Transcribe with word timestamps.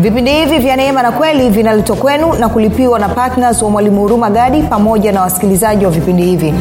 vipindi 0.00 0.30
hivi 0.32 0.58
vya 0.58 0.76
neema 0.76 1.02
na 1.02 1.12
kweli 1.12 1.50
vinaletwa 1.50 1.96
kwenu 1.96 2.32
na 2.32 2.48
kulipiwa 2.48 2.98
na 2.98 3.08
ptns 3.08 3.62
wa 3.62 3.70
mwalimu 3.70 4.00
huruma 4.00 4.30
gadi 4.30 4.62
pamoja 4.62 5.12
na 5.12 5.20
wasikilizaji 5.20 5.84
wa 5.84 5.90
vipindi 5.90 6.22
hivi. 6.22 6.54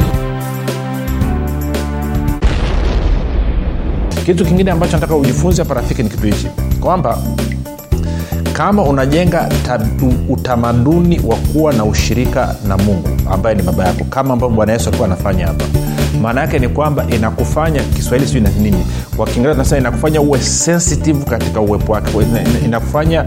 Kitu 4.25 4.45
kingine 4.45 4.71
ambacho 4.71 4.93
nataka 4.93 5.15
ujifunze 5.15 5.61
hapa 5.61 5.73
rafiki 5.73 6.03
ni 6.03 6.09
kitu 6.09 6.25
hichi 6.25 6.47
kwamba 6.79 7.17
kama 8.53 8.83
unajenga 8.83 9.49
tabu, 9.67 10.13
utamaduni 10.29 11.21
wa 11.25 11.35
kuwa 11.35 11.73
na 11.73 11.85
ushirika 11.85 12.55
na 12.67 12.77
mungu 12.77 13.09
ambaye 13.31 13.55
ni 13.55 13.63
baba 13.63 13.85
yako 13.87 14.03
kama 14.09 14.33
ambavyo 14.33 14.55
bwana 14.55 14.73
yesu 14.73 14.87
alikuwa 14.89 15.07
anafanya 15.07 15.47
hapa 15.47 15.65
maana 16.21 16.41
yake 16.41 16.59
ni 16.59 16.67
kwamba 16.67 17.05
inakufanya 17.15 17.81
kiswahili 17.83 18.27
sijui 18.27 18.41
na 18.41 18.49
nini 18.49 18.85
kwa 19.17 19.25
kiingereza 19.25 19.53
tunasema 19.53 19.79
inakufanya 19.81 20.21
uwe 20.21 20.39
sensitive 20.41 21.25
katika 21.25 21.59
uwepo 21.61 21.91
wake. 21.93 22.11
Inakufanya 22.65 23.25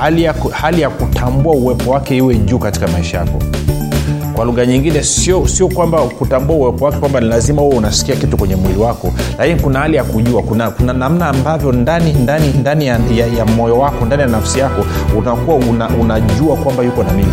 hali 0.00 0.22
ya, 0.22 0.34
hali 0.50 0.80
ya 0.80 0.90
kutambua 0.90 1.52
uwepo 1.54 1.90
wake 1.90 2.16
iwe 2.16 2.34
juu 2.36 2.58
katika 2.58 2.88
maisha 2.88 3.18
yako. 3.18 3.38
Kwa 4.34 4.44
lugha 4.44 4.66
nyingine 4.66 5.02
sio 5.02 5.48
sio 5.48 5.68
kwamba 5.68 5.98
kutambua 6.02 6.56
uwepo 6.56 6.84
wake 6.84 6.96
kwamba 6.98 7.20
ni 7.20 7.28
lazima 7.28 7.62
huo 7.62 7.70
unasikia 7.70 8.16
kitu 8.16 8.36
kwenye 8.36 8.56
mwili 8.56 8.78
wako 8.78 9.12
lakini 9.38 9.60
kuna 9.60 9.78
hali 9.78 9.96
ya 9.96 10.04
kujua. 10.04 10.42
Kuna, 10.42 10.70
kuna 10.70 10.92
namna 10.92 11.28
ambavyo 11.28 11.72
ndani 11.72 12.12
ndani 12.12 12.48
ndani 12.60 12.86
ya, 12.86 13.00
ya, 13.16 13.26
ya 13.26 13.44
moyo 13.44 13.78
wako 13.78 14.04
ndani 14.04 14.22
ya 14.22 14.28
nafsi 14.28 14.58
yako 14.58 14.84
unakuwa 15.18 15.56
una, 15.56 15.88
unajua 15.88 16.56
kwamba 16.56 16.82
yuko 16.82 17.02
na 17.02 17.12
mimi 17.12 17.32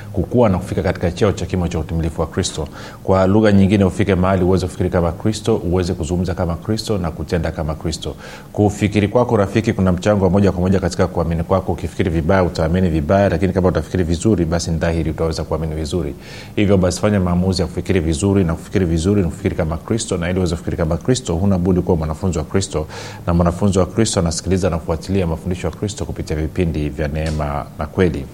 kukua 0.13 0.49
na 0.49 0.57
kufika 0.57 0.83
katika 0.83 1.11
cheo 1.11 1.31
cha 1.31 1.45
kimo 1.45 1.67
cha 1.67 1.79
utimilifu 1.79 2.21
wa 2.21 2.27
kristo. 2.27 2.67
Kwa 3.03 3.27
lugha 3.27 3.51
nyingine 3.51 3.83
ufike 3.83 4.15
mahali 4.15 4.43
uweze 4.43 4.65
kufikiri 4.65 4.89
kama 4.89 5.11
kristo 5.11 5.55
uweze 5.55 5.93
kuzungumza 5.93 6.33
kama 6.33 6.55
kristo 6.55 6.97
na 6.97 7.11
kutenda 7.11 7.51
kama 7.51 7.75
kristo. 7.75 8.15
Kufikiri 8.53 9.07
kwako 9.07 9.37
rafiki 9.37 9.73
kuna 9.73 9.91
mchango 9.91 10.23
wa 10.25 10.29
moja 10.31 10.51
kwa 10.51 10.61
moja 10.61 10.79
katika 10.79 11.07
kuamini 11.07 11.43
kwako. 11.43 11.71
Ukifikiri 11.71 12.09
vibaya 12.09 12.43
utaamini 12.43 12.89
vibaya 12.89 13.29
lakini 13.29 13.53
kama 13.53 13.67
utafikiri 13.67 14.03
vizuri 14.03 14.45
basi 14.45 14.71
ni 14.71 14.77
dhahiri 14.77 15.11
utaweza 15.11 15.43
kuamini 15.43 15.75
vizuri. 15.75 16.15
Hivyo 16.55 16.77
basi 16.77 17.01
fanya 17.01 17.19
maamuzi 17.19 17.61
ya 17.61 17.67
kufikiri 17.67 17.99
vizuri 17.99 18.43
na 18.43 18.53
kufikiri 18.53 18.85
vizuri 18.85 19.21
na 19.21 19.29
kama 19.57 19.77
kristo. 19.77 20.17
Na 20.17 20.29
ili 20.29 20.39
uweze 20.39 20.55
kufikiri 20.55 20.77
kama 20.77 20.97
kristo 20.97 21.35
huna 21.35 21.57
budi 21.57 21.81
kuwa 21.81 21.97
mwanafunzi 21.97 22.37
wa 22.37 22.43
kristo. 22.43 22.87
Na 23.27 23.33
mwanafunzi 23.33 23.79
wa 23.79 23.85
kristo 23.85 24.19
anasikiliza 24.19 24.69
na 24.69 24.77
kufuatilia 24.77 25.27
mafundisho 25.27 25.67
ya 25.67 25.73
kristo 25.73 26.05
kupitia 26.05 26.35
vipindi 26.35 26.89
vya 26.89 27.07
neema 27.07 27.65
na 27.79 27.85
kweli 27.85 28.25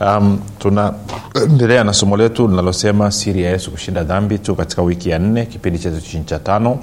um, 0.00 0.38
tunaendelea 0.58 1.84
na 1.84 1.92
somo 1.92 2.16
letu 2.16 2.48
linalosema 2.48 3.10
siri 3.10 3.42
ya 3.42 3.50
yesu 3.50 3.70
kushinda 3.70 4.04
dhambi 4.04 4.38
tu 4.38 4.54
katika 4.56 4.82
wiki 4.82 5.10
ya 5.10 5.18
nne 5.18 5.46
kipindi 5.46 5.78
chetu 5.78 6.00
chini 6.00 6.24
cha 6.24 6.38
tano. 6.38 6.78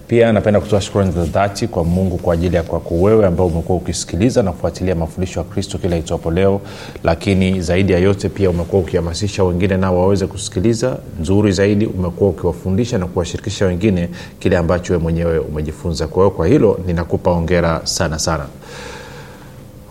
pia 0.08 0.32
napenda 0.32 0.60
kutoa 0.60 0.80
shukrani 0.80 1.12
za 1.12 1.24
dhati 1.24 1.68
kwa 1.68 1.84
mungu 1.84 2.16
kwa 2.18 2.34
ajili 2.34 2.56
ya 2.56 2.62
kwako 2.62 2.94
wewe 2.94 3.26
ambao 3.26 3.46
umekuwa 3.46 3.78
ukisikiliza 3.78 4.42
na 4.42 4.52
kufuatilia 4.52 4.94
mafundisho 4.94 5.40
ya 5.40 5.44
kristo 5.44 5.78
kila 5.78 5.96
itwapo 5.96 6.30
leo. 6.30 6.60
Lakini 7.04 7.60
zaidi 7.60 7.92
ya 7.92 7.98
yote 7.98 8.28
pia 8.28 8.50
umekuwa 8.50 8.82
ukihamasisha 8.82 9.44
wengine 9.44 9.76
nao 9.76 9.98
waweze 10.00 10.26
kusikiliza. 10.26 10.96
Nzuri 11.20 11.52
zaidi 11.52 11.86
umekuwa 11.86 12.30
ukiwafundisha 12.30 12.98
na 12.98 13.06
kuwashirikisha 13.06 13.66
wengine 13.66 14.08
kile 14.38 14.56
ambacho 14.56 14.92
we 14.92 14.98
mwenyewe 14.98 15.38
umejifunza. 15.38 16.06
Kwa 16.06 16.22
hiyo 16.22 16.30
kwa 16.36 16.46
hilo 16.46 16.80
ninakupa 16.86 17.30
ongera 17.30 17.80
sana 17.84 18.18
sana 18.18 18.46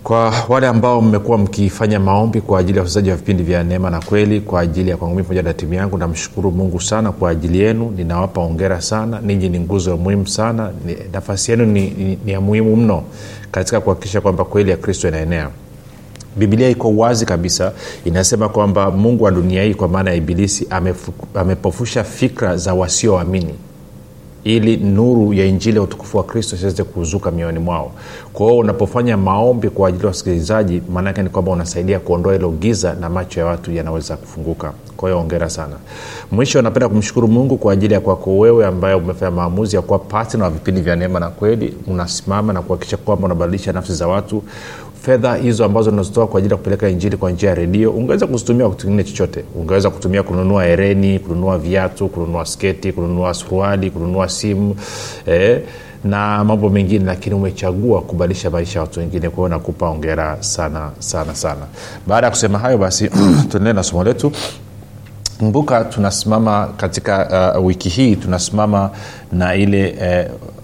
kwa 0.08 0.34
wale 0.50 0.68
ambao 0.68 1.02
mmekuwa 1.02 1.38
mkifanya 1.38 2.00
maombi 2.00 2.42
kwa 2.42 2.60
ajili 2.60 2.78
ya 2.78 2.84
wachezaji 2.84 3.10
wa 3.10 3.16
vipindi 3.16 3.44
vya 3.44 3.64
neema 3.64 3.90
na 3.90 4.02
kweli 4.02 4.42
kwa 4.42 4.62
ajili 4.62 4.90
ya 4.90 4.98
kwangu 4.98 5.16
mii 5.16 5.22
pamoja 5.24 5.42
na 5.44 5.54
timu 5.54 5.74
yangu 5.74 5.98
namshukuru 5.98 6.52
mungu 6.52 6.82
sana 6.82 7.12
kwa 7.12 7.30
ajili 7.30 7.60
yenu. 7.60 7.94
Ninawapa 7.98 8.42
ongera 8.42 8.82
sana. 8.82 9.20
Ninyi 9.22 9.50
ni 9.50 9.60
nguzo 9.60 9.92
ya 9.92 9.98
muhimu 9.98 10.28
sana. 10.28 10.72
Nafasi 11.14 11.52
yenu 11.52 11.66
ni, 11.66 11.90
ni, 11.90 12.20
ni 12.26 12.32
ya 12.32 12.42
muhimu 12.42 12.76
mno 12.76 13.04
katika 13.52 13.82
kuhakikisha 13.82 14.22
kwamba 14.22 14.46
kweli 14.46 14.72
ya 14.72 14.78
kristo 14.78 15.08
inaenea. 15.08 15.50
Bibilia 16.38 16.70
iko 16.70 16.96
wazi 16.96 17.26
kabisa. 17.26 17.72
Inasema 18.06 18.50
kwamba 18.50 18.92
mungu 18.92 19.24
wa 19.24 19.32
dunia 19.32 19.64
hii 19.64 19.74
kwa 19.74 19.88
maana 19.88 20.10
ya 20.10 20.16
ibilisi 20.16 20.68
amepofusha 21.36 22.04
fikra 22.04 22.58
za 22.58 22.74
wasioamini 22.74 23.54
ili 24.48 24.78
nuru 24.78 25.34
ya 25.34 25.46
injili 25.46 25.78
ya 25.78 25.82
utukufu 25.84 26.18
wa 26.18 26.24
kristo 26.24 26.56
isiweze 26.56 26.84
kuzuka 26.84 27.32
mioyoni 27.32 27.60
mwao. 27.60 27.92
Kwa 28.34 28.46
hiyo 28.48 28.58
unapofanya 28.60 29.18
maombi 29.18 29.70
kwa 29.70 29.90
ajili 29.90 30.04
ya 30.04 30.08
wasikilizaji 30.08 30.82
maanaake 30.94 31.24
ni 31.24 31.30
kwamba 31.30 31.52
unasaidia 31.52 32.00
kuondoa 32.00 32.34
hilo 32.34 32.50
giza 32.52 32.94
na 32.94 33.10
macho 33.10 33.40
ya 33.40 33.46
watu 33.46 33.72
yanaweza 33.72 34.18
kufunguka. 34.18 34.74
Kwa 34.98 35.10
hiyo 35.10 35.22
ongera 35.22 35.50
sana. 35.50 35.76
Mwisho 36.32 36.62
napenda 36.62 36.90
kumshukuru 36.90 37.28
mungu 37.28 37.58
kwa 37.58 37.74
ajili 37.74 37.94
ya 37.94 38.00
kwako 38.00 38.38
wewe 38.38 38.66
ambaye 38.66 38.96
umefanya 38.96 39.32
maamuzi 39.32 39.76
ya 39.76 39.82
kuwa 39.82 40.00
patna 40.00 40.44
wa 40.44 40.50
vipindi 40.50 40.82
vya 40.82 40.96
neema 40.96 41.20
na 41.20 41.30
kweli. 41.30 41.74
Unasimama 41.88 42.54
na 42.54 42.62
kuhakikisha 42.62 42.98
kwamba 42.98 43.26
unabadilisha 43.26 43.74
nafsi 43.74 43.94
za 43.94 44.08
watu 44.08 44.44
fedha 45.02 45.36
hizo 45.36 45.66
ambazo 45.66 45.90
unazitoa 45.92 46.28
kwa 46.28 46.38
ajili 46.40 46.54
ya 46.54 46.58
kupeleka 46.58 46.90
injili 46.90 47.18
kwa 47.18 47.32
njia 47.32 47.50
ya 47.50 47.56
redio 47.56 47.92
ungeweza 47.92 48.28
kuzitumia 48.28 48.66
kwa 48.66 48.76
kitu 48.76 48.86
kingine 48.86 49.04
chochote. 49.04 49.44
Ungeweza 49.56 49.90
kutumia 49.90 50.24
kununua 50.24 50.64
hereni 50.66 51.20
kununua 51.20 51.58
viatu 51.58 52.08
kununua 52.08 52.46
sketi 52.46 52.92
kununua 52.94 53.34
suruali 53.34 53.92
kununua 53.92 54.30
simu 54.30 54.76
eh, 55.26 55.62
na 56.04 56.44
mambo 56.44 56.70
mengine 56.70 57.06
lakini 57.06 57.36
umechagua 57.36 58.02
kubadilisha 58.02 58.50
maisha 58.50 58.80
ya 58.80 58.84
watu 58.84 59.00
wengine. 59.00 59.30
Kwa 59.30 59.50
nakupa 59.50 59.90
ongera 59.90 60.38
sana 60.40 60.92
sana 61.00 61.36
sana. 61.36 61.62
Baada 62.08 62.28
ya 62.28 62.32
kusema 62.32 62.60
hayo 62.60 62.78
basi 62.78 63.10
tuendelee 63.50 63.74
na 63.74 63.84
somo 63.84 64.04
letu. 64.04 64.32
Kumbuka 65.40 65.84
tunasimama 65.84 66.68
katika 66.78 67.54
uh, 67.60 67.66
wiki 67.66 67.90
hii 67.90 68.16
tunasimama 68.16 68.90
na 69.32 69.56
ile 69.56 69.92
uh, 69.92 70.57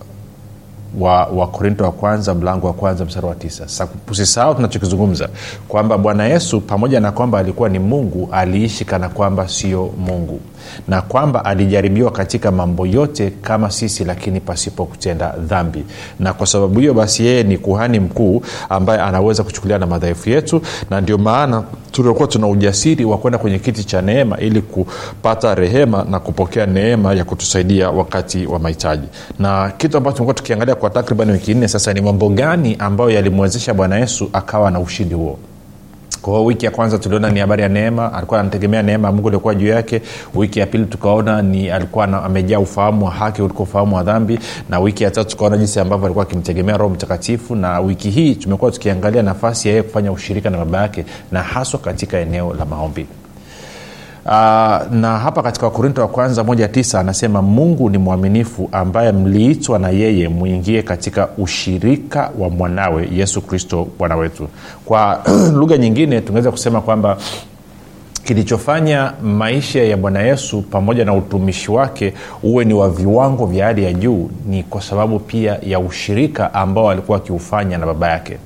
wa 0.99 1.25
wakorinto 1.25 1.83
wa 1.83 1.91
kwanza 1.91 2.33
mlango 2.33 2.67
wa 2.67 2.73
kwanza 2.73 3.05
mstari 3.05 3.25
wa 3.27 3.35
tisa. 3.35 3.87
Usisahau 4.11 4.55
tunachokizungumza 4.55 5.29
kwamba 5.67 5.97
bwana 5.97 6.25
yesu 6.25 6.61
pamoja 6.61 6.99
na 6.99 7.11
kwamba 7.11 7.39
alikuwa 7.39 7.69
ni 7.69 7.79
mungu 7.79 8.29
aliishi 8.31 8.85
kana 8.85 9.09
kwamba 9.09 9.47
sio 9.47 9.89
mungu 9.97 10.39
na 10.87 11.01
kwamba 11.01 11.45
alijaribiwa 11.45 12.11
katika 12.11 12.51
mambo 12.51 12.85
yote 12.87 13.33
kama 13.41 13.71
sisi 13.71 14.05
lakini 14.05 14.39
pasipo 14.39 14.85
kutenda 14.85 15.33
dhambi. 15.39 15.83
Na 16.19 16.33
kwa 16.33 16.47
sababu 16.47 16.79
hiyo 16.79 16.93
basi 16.93 17.25
yeye 17.25 17.43
ni 17.43 17.57
kuhani 17.57 17.99
mkuu 17.99 18.41
ambaye 18.69 19.01
anaweza 19.01 19.43
kuchukulia 19.43 19.77
na 19.77 19.85
madhaifu 19.85 20.29
yetu 20.29 20.61
na 20.89 21.01
ndio 21.01 21.17
maana 21.17 21.63
tuliokuwa 21.93 22.27
tuna 22.27 22.47
ujasiri 22.47 23.05
wa 23.05 23.17
kwenda 23.17 23.37
kwenye 23.37 23.59
kiti 23.59 23.83
cha 23.83 24.01
neema 24.01 24.37
ili 24.37 24.61
kupata 24.61 25.55
rehema 25.55 26.05
na 26.09 26.19
kupokea 26.19 26.65
neema 26.65 27.13
ya 27.13 27.23
kutusaidia 27.25 27.89
wakati 27.89 28.45
wa 28.45 28.59
mahitaji. 28.59 29.07
Na 29.39 29.71
kitu 29.77 29.97
ambacho 29.97 30.17
tumekuwa 30.17 30.33
tukiangalia 30.33 30.75
kwa 30.75 30.89
takriban 30.89 31.31
wiki 31.31 31.53
nne 31.53 31.67
sasa 31.67 31.93
ni 31.93 32.01
mambo 32.01 32.29
gani 32.29 32.75
ambayo 32.79 33.09
yalimwezesha 33.09 33.73
bwana 33.73 33.97
yesu 33.99 34.29
akawa 34.33 34.71
na 34.71 34.79
ushindi 34.79 35.15
huo 35.15 35.39
kwa 36.23 36.41
wiki 36.43 36.65
ya 36.65 36.71
kwanza 36.71 36.97
tuliona 36.97 37.29
ni 37.29 37.39
habari 37.39 37.61
ya 37.63 37.69
neema 37.69 38.13
alikuwa 38.13 38.39
anategemea 38.39 38.81
neema 38.83 39.07
ya 39.07 39.11
mungu 39.13 39.27
iliokuwa 39.27 39.55
juu 39.55 39.67
yake. 39.67 40.01
Wiki 40.35 40.59
ya 40.59 40.65
pili 40.65 40.85
tukaona 40.85 41.41
ni 41.41 41.69
alikuwa 41.69 42.23
amejaa 42.23 42.59
ufahamu 42.59 43.05
wa 43.05 43.11
haki 43.11 43.41
ulikuwa 43.41 43.63
ufahamu 43.67 43.95
wa 43.95 44.03
dhambi. 44.03 44.39
Na 44.69 44.79
wiki 44.79 45.03
ya 45.03 45.11
tatu 45.11 45.29
tukaona 45.29 45.57
jinsi 45.57 45.79
ambavyo 45.79 46.05
alikuwa 46.05 46.25
akimtegemea 46.25 46.77
roho 46.77 46.93
mtakatifu. 46.93 47.55
Na 47.55 47.79
wiki 47.79 48.09
hii 48.09 48.35
tumekuwa 48.35 48.71
tukiangalia 48.71 49.21
nafasi 49.23 49.67
ya 49.67 49.71
yeye 49.73 49.83
kufanya 49.83 50.11
ushirika 50.11 50.49
na 50.49 50.57
baba 50.57 50.81
yake 50.81 51.05
na 51.31 51.43
haswa 51.43 51.79
katika 51.79 52.17
eneo 52.17 52.53
la 52.53 52.65
maombi 52.65 53.05
uh, 54.25 54.31
na 54.91 55.19
hapa 55.23 55.43
katika 55.43 55.65
wakorinto 55.65 56.01
wa 56.01 56.07
kwanza 56.07 56.43
moja 56.43 56.67
tisa 56.67 56.99
anasema 56.99 57.41
mungu 57.41 57.89
ni 57.89 57.97
mwaminifu 57.97 58.69
ambaye 58.71 59.11
mliitwa 59.11 59.79
na 59.79 59.89
yeye 59.89 60.27
mwingie 60.27 60.81
katika 60.81 61.27
ushirika 61.37 62.31
wa 62.39 62.49
mwanawe 62.49 63.09
yesu 63.13 63.41
kristo 63.41 63.87
bwana 63.99 64.15
wetu. 64.15 64.47
Kwa 64.85 65.23
lugha 65.59 65.77
nyingine 65.77 66.21
tungeweza 66.21 66.51
kusema 66.51 66.81
kwamba 66.81 67.17
kilichofanya 68.23 69.13
maisha 69.23 69.83
ya 69.83 69.97
bwana 69.97 70.21
yesu 70.21 70.61
pamoja 70.61 71.05
na 71.05 71.13
utumishi 71.13 71.71
wake 71.71 72.13
uwe 72.43 72.65
ni 72.65 72.73
wa 72.73 72.89
viwango 72.89 73.45
vya 73.45 73.65
hali 73.65 73.83
ya 73.83 73.93
juu 73.93 74.29
ni 74.49 74.63
kwa 74.63 74.81
sababu 74.81 75.19
pia 75.19 75.59
ya 75.63 75.79
ushirika 75.79 76.53
ambao 76.53 76.89
alikuwa 76.89 77.17
akiufanya 77.17 77.77
na 77.77 77.85
baba 77.85 78.09
yake 78.09 78.37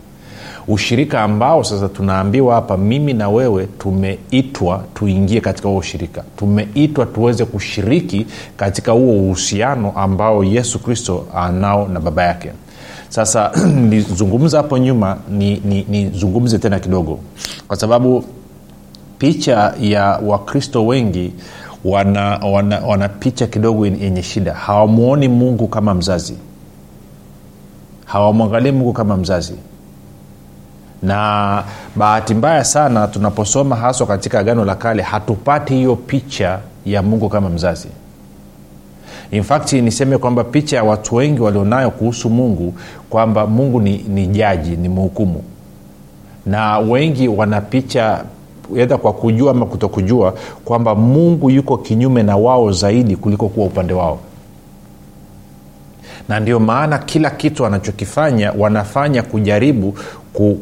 ushirika 0.67 1.21
ambao 1.21 1.63
sasa 1.63 1.89
tunaambiwa 1.89 2.55
hapa 2.55 2.77
mimi 2.77 3.13
na 3.13 3.29
wewe 3.29 3.65
tumeitwa 3.79 4.83
tuingie 4.93 5.41
katika 5.41 5.69
huo 5.69 5.77
ushirika. 5.77 6.23
Tumeitwa 6.37 7.05
tuweze 7.05 7.45
kushiriki 7.45 8.25
katika 8.57 8.91
huo 8.91 9.13
uhusiano 9.13 9.91
ambao 9.91 10.43
yesu 10.43 10.79
kristo 10.79 11.25
anao 11.35 11.87
na 11.87 11.99
baba 11.99 12.23
yake. 12.23 12.51
Sasa 13.09 13.51
nilizungumza 13.89 14.57
hapo 14.57 14.77
nyuma 14.77 15.17
nizungumze 15.29 16.55
ni, 16.55 16.59
ni 16.59 16.63
tena 16.63 16.79
kidogo. 16.79 17.19
Kwa 17.67 17.77
sababu 17.77 18.23
picha 19.17 19.73
ya 19.81 20.03
wakristo 20.25 20.85
wengi 20.85 21.33
wana, 21.85 22.37
wana, 22.37 22.79
wana 22.79 23.09
picha 23.09 23.47
kidogo 23.47 23.85
yenye 23.85 24.23
shida. 24.23 24.53
Hawamwoni 24.53 25.27
mungu 25.27 25.67
kama 25.67 25.93
mzazi. 25.93 26.33
Hawamwangalii 28.05 28.71
mungu 28.71 28.93
kama 28.93 29.17
mzazi 29.17 29.53
na 31.03 31.63
bahati 31.95 32.33
mbaya 32.33 32.63
sana 32.63 33.07
tunaposoma 33.07 33.75
haswa 33.75 34.07
katika 34.07 34.39
agano 34.39 34.65
la 34.65 34.75
kale 34.75 35.03
hatupati 35.03 35.73
hiyo 35.73 35.95
picha 35.95 36.59
ya 36.85 37.01
mungu 37.03 37.29
kama 37.29 37.49
mzazi. 37.49 37.87
Infakti 39.31 39.81
niseme 39.81 40.17
kwamba 40.17 40.43
picha 40.43 40.75
ya 40.75 40.83
watu 40.83 41.15
wengi 41.15 41.41
walionayo 41.41 41.91
kuhusu 41.91 42.29
mungu 42.29 42.73
kwamba 43.09 43.47
mungu 43.47 43.81
ni, 43.81 43.97
ni 43.97 44.27
jaji 44.27 44.75
ni 44.77 44.89
mhukumu. 44.89 45.43
Na 46.45 46.79
wengi 46.79 47.27
wana 47.27 47.61
picha 47.61 48.23
edha 48.75 48.97
kwa 48.97 49.13
kujua 49.13 49.51
ama 49.51 49.65
kutokujua 49.65 50.33
kwamba 50.65 50.95
mungu 50.95 51.49
yuko 51.49 51.77
kinyume 51.77 52.23
na 52.23 52.37
wao 52.37 52.71
zaidi 52.71 53.15
kuliko 53.15 53.49
kuwa 53.49 53.65
upande 53.65 53.93
wao. 53.93 54.19
Na 56.29 56.39
ndio 56.39 56.59
maana 56.59 56.97
kila 56.97 57.29
kitu 57.29 57.63
wanachokifanya 57.63 58.51
wanafanya 58.57 59.23
kujaribu 59.23 59.95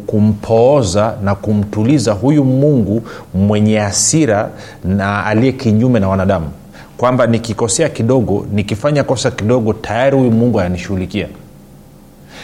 kumpooza 0.08 1.16
na 1.24 1.36
kumtuliza 1.36 2.12
huyu 2.14 2.46
mungu 2.46 3.02
mwenye 3.34 3.82
asira 3.82 4.50
na 4.84 5.26
aliye 5.26 5.52
kinyume 5.52 6.00
na 6.00 6.08
wanadamu. 6.10 6.50
Kwamba 6.98 7.28
nikikosea 7.28 7.90
kidogo 7.90 8.46
nikifanya 8.54 9.04
kosa 9.04 9.32
kidogo 9.32 9.74
tayari 9.74 10.18
huyu 10.18 10.32
mungu 10.32 10.60
ananishughulikia. 10.60 11.28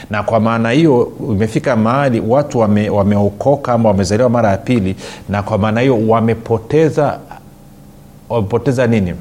Na 0.09 0.23
kwa 0.23 0.39
maana 0.39 0.71
hiyo 0.71 1.11
imefika 1.29 1.75
mahali 1.75 2.19
watu 2.19 2.59
wameokoka 2.59 3.71
wame 3.71 3.81
ama 3.81 3.89
wamezaliwa 3.89 4.29
mara 4.29 4.51
ya 4.51 4.57
pili 4.57 4.95
na 5.29 5.43
kwa 5.43 5.57
maana 5.57 5.81
hiyo 5.81 6.07
wamepoteza 6.07 7.19
wamepoteza 8.29 8.87
nini? 8.87 9.13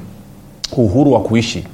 Uhuru 0.77 1.13
wa 1.13 1.19
kuishi 1.19 1.65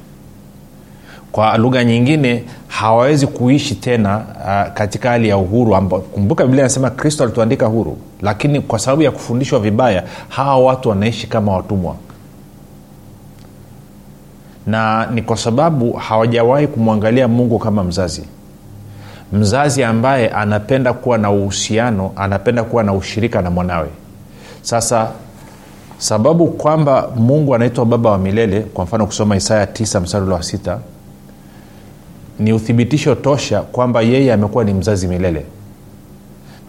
kwa 1.37 1.57
lugha 1.57 1.83
nyingine 1.83 2.43
hawawezi 2.67 3.27
kuishi 3.27 3.75
tena 3.75 4.17
uh, 4.17 4.73
katika 4.73 5.09
hali 5.09 5.29
ya 5.29 5.37
uhuru 5.37 6.01
kumbuka 6.01 6.43
biblia 6.43 6.63
inasema 6.63 6.89
kristo 6.89 7.23
alituandika 7.23 7.65
huru 7.65 7.97
lakini 8.21 8.61
kwa 8.61 8.79
sababu 8.79 9.01
ya 9.01 9.11
kufundishwa 9.11 9.59
vibaya 9.59 10.03
hawa 10.29 10.57
watu 10.59 10.89
wanaishi 10.89 11.27
kama 11.27 11.53
watumwa. 11.53 11.95
Na 14.67 15.05
ni 15.05 15.21
kwa 15.21 15.37
sababu 15.37 15.93
hawajawahi 15.93 16.67
kumwangalia 16.67 17.27
mungu 17.27 17.59
kama 17.59 17.83
mzazi. 17.83 18.23
Mzazi 19.33 19.83
ambaye 19.83 20.29
anapenda 20.29 20.93
kuwa 20.93 21.17
na 21.17 21.31
uhusiano 21.31 22.11
anapenda 22.15 22.63
kuwa 22.63 22.83
na 22.83 22.93
ushirika 22.93 23.41
na 23.41 23.51
mwanawe. 23.51 23.89
Sasa 24.61 25.11
sababu 25.97 26.47
kwamba 26.47 27.09
mungu 27.15 27.55
anaitwa 27.55 27.85
baba 27.85 28.11
wa 28.11 28.17
milele 28.17 28.59
kwa 28.61 28.83
mfano 28.83 29.05
kusoma 29.05 29.35
isaya 29.35 29.65
9 29.65 30.01
mstari 30.01 30.25
wa 30.25 30.43
sita 30.43 30.79
ni 32.39 32.53
uthibitisho 32.53 33.15
tosha 33.15 33.61
kwamba 33.61 34.01
yeye 34.01 34.33
amekuwa 34.33 34.63
ni 34.63 34.73
mzazi 34.73 35.07
milele. 35.07 35.45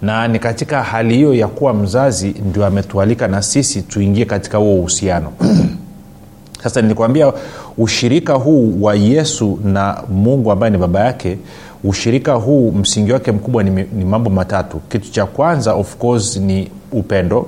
Na 0.02 0.28
ni 0.28 0.38
katika 0.38 0.82
hali 0.82 1.14
hiyo 1.16 1.34
ya 1.34 1.48
kuwa 1.48 1.74
mzazi 1.74 2.34
ndio 2.50 2.66
ametualika 2.66 3.28
na 3.28 3.42
sisi 3.42 3.82
tuingie 3.82 4.24
katika 4.24 4.58
huo 4.58 4.74
uhusiano. 4.74 5.32
Sasa 6.62 6.82
nilikwambia 6.82 7.32
ushirika 7.78 8.34
huu 8.34 8.82
wa 8.82 8.94
yesu 8.94 9.58
na 9.64 10.02
mungu 10.08 10.52
ambaye 10.52 10.70
ni 10.72 10.78
baba 10.78 11.00
yake 11.04 11.38
ushirika 11.84 12.32
huu 12.32 12.72
msingi 12.72 13.12
wake 13.12 13.32
mkubwa 13.32 13.62
ni, 13.62 13.70
ni 13.92 14.04
mambo 14.04 14.30
matatu. 14.30 14.80
Kitu 14.88 15.10
cha 15.10 15.26
kwanza 15.26 15.74
of 15.74 15.96
course 15.96 16.36
ni 16.36 16.70
upendo. 16.92 17.46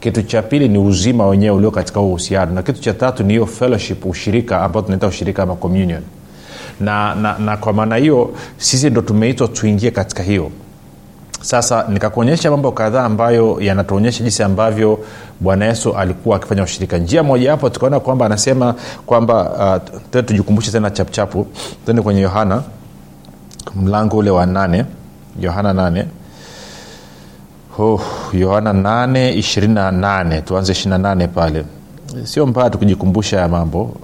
Kitu 0.00 0.22
cha 0.22 0.42
pili 0.42 0.68
ni 0.68 0.78
uzima 0.78 1.26
wenyewe 1.26 1.56
ulio 1.56 1.70
katika 1.70 2.00
huo 2.00 2.08
uhusiano. 2.08 2.52
Na 2.52 2.62
kitu 2.62 2.80
cha 2.80 2.94
tatu 2.94 3.22
ni 3.22 3.32
hiyo 3.32 3.46
fellowship 3.46 4.06
ushirika 4.06 4.60
ambao 4.62 4.82
tunaita 4.82 5.06
ushirika 5.06 5.42
ama 5.42 5.56
communion 5.56 6.02
na, 6.80 7.14
na, 7.14 7.38
na 7.38 7.56
kwa 7.56 7.72
maana 7.72 7.96
hiyo 7.96 8.30
sisi 8.58 8.90
ndo 8.90 9.02
tumeitwa 9.02 9.48
tuingie 9.48 9.90
katika 9.90 10.22
hiyo. 10.22 10.50
Sasa 11.40 11.84
nikakuonyesha 11.88 12.50
mambo 12.50 12.72
kadhaa 12.72 13.04
ambayo 13.04 13.56
yanatuonyesha 13.60 14.22
jinsi 14.24 14.42
ambavyo 14.42 14.98
bwana 15.40 15.64
yesu 15.64 15.92
alikuwa 15.96 16.36
akifanya 16.36 16.62
ushirika. 16.62 16.98
Njia 16.98 17.22
mojawapo 17.22 17.70
tukaona 17.70 18.00
kwamba 18.00 18.26
anasema 18.26 18.74
kwamba 19.06 19.50
uh, 20.14 20.22
tujikumbushe 20.24 20.70
tena 20.70 20.90
chapuchapu 20.90 21.46
tende 21.86 22.02
kwenye 22.02 22.20
yohana 22.20 22.62
mlango 23.76 24.16
ule 24.16 24.30
wa 24.30 24.46
nane. 24.46 24.84
Yohana 25.40 25.72
nane. 25.72 26.04
Oh, 27.78 28.00
nane 28.72 29.32
ishirini 29.32 29.74
na 29.74 29.90
nane. 29.92 30.40
Tuanze 30.42 30.72
ishiri 30.72 30.90
na 30.90 30.98
nane 30.98 31.28
pale. 31.28 31.64
Sio 32.24 32.46
mbaya 32.46 32.70
tukijikumbusha 32.70 33.40
ya 33.40 33.48
mambo. 33.48 33.96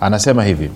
Anasema 0.00 0.44
hivi 0.44 0.70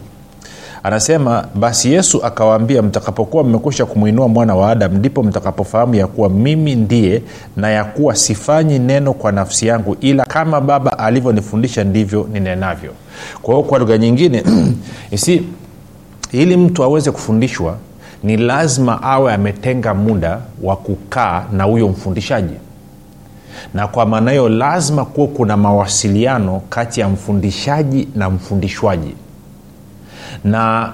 anasema 0.82 1.44
basi 1.54 1.92
yesu 1.92 2.24
akawaambia 2.24 2.82
mtakapokuwa 2.82 3.44
mmekwisha 3.44 3.86
kumwinua 3.86 4.28
mwana 4.28 4.54
wa 4.54 4.70
adamu 4.70 4.98
ndipo 4.98 5.22
mtakapofahamu 5.22 5.94
ya 5.94 6.06
kuwa 6.06 6.30
mimi 6.30 6.74
ndiye 6.74 7.22
na 7.56 7.70
ya 7.70 7.84
kuwa 7.84 8.16
sifanyi 8.16 8.78
neno 8.78 9.12
kwa 9.12 9.32
nafsi 9.32 9.66
yangu 9.66 9.96
ila 10.00 10.24
kama 10.24 10.60
baba 10.60 10.98
alivyonifundisha 10.98 11.84
ndivyo 11.84 12.28
ninenavyo. 12.32 12.92
Kwa 13.42 13.54
hiyo 13.54 13.66
kwa 13.66 13.78
lugha 13.78 13.98
nyingine 13.98 14.44
isi 15.10 15.42
ili 16.32 16.56
mtu 16.56 16.84
aweze 16.84 17.10
kufundishwa 17.10 17.76
ni 18.22 18.36
lazima 18.36 19.02
awe 19.02 19.32
ametenga 19.34 19.94
muda 19.94 20.40
wa 20.62 20.76
kukaa 20.76 21.44
na 21.52 21.64
huyo 21.64 21.88
mfundishaji. 21.88 22.54
Na 23.74 23.88
kwa 23.88 24.06
maana 24.06 24.30
hiyo 24.30 24.48
lazima 24.48 25.04
kuwa 25.04 25.26
kuna 25.26 25.56
mawasiliano 25.56 26.62
kati 26.68 27.00
ya 27.00 27.08
mfundishaji 27.08 28.08
na 28.16 28.30
mfundishwaji 28.30 29.14
na 30.44 30.92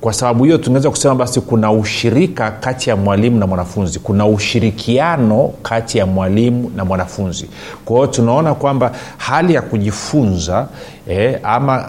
kwa 0.00 0.12
sababu 0.12 0.44
hiyo 0.44 0.58
tunaweza 0.58 0.90
kusema 0.90 1.14
basi 1.14 1.40
kuna 1.40 1.72
ushirika 1.72 2.50
kati 2.50 2.90
ya 2.90 2.96
mwalimu 2.96 3.38
na 3.38 3.46
mwanafunzi. 3.46 3.98
Kuna 3.98 4.26
ushirikiano 4.26 5.50
kati 5.62 5.98
ya 5.98 6.06
mwalimu 6.06 6.70
na 6.76 6.84
mwanafunzi. 6.84 7.48
Kwa 7.84 7.96
hiyo 7.96 8.06
tunaona 8.06 8.54
kwamba 8.54 8.92
hali 9.16 9.54
ya 9.54 9.62
kujifunza 9.62 10.66
eh, 11.08 11.38
ama 11.42 11.88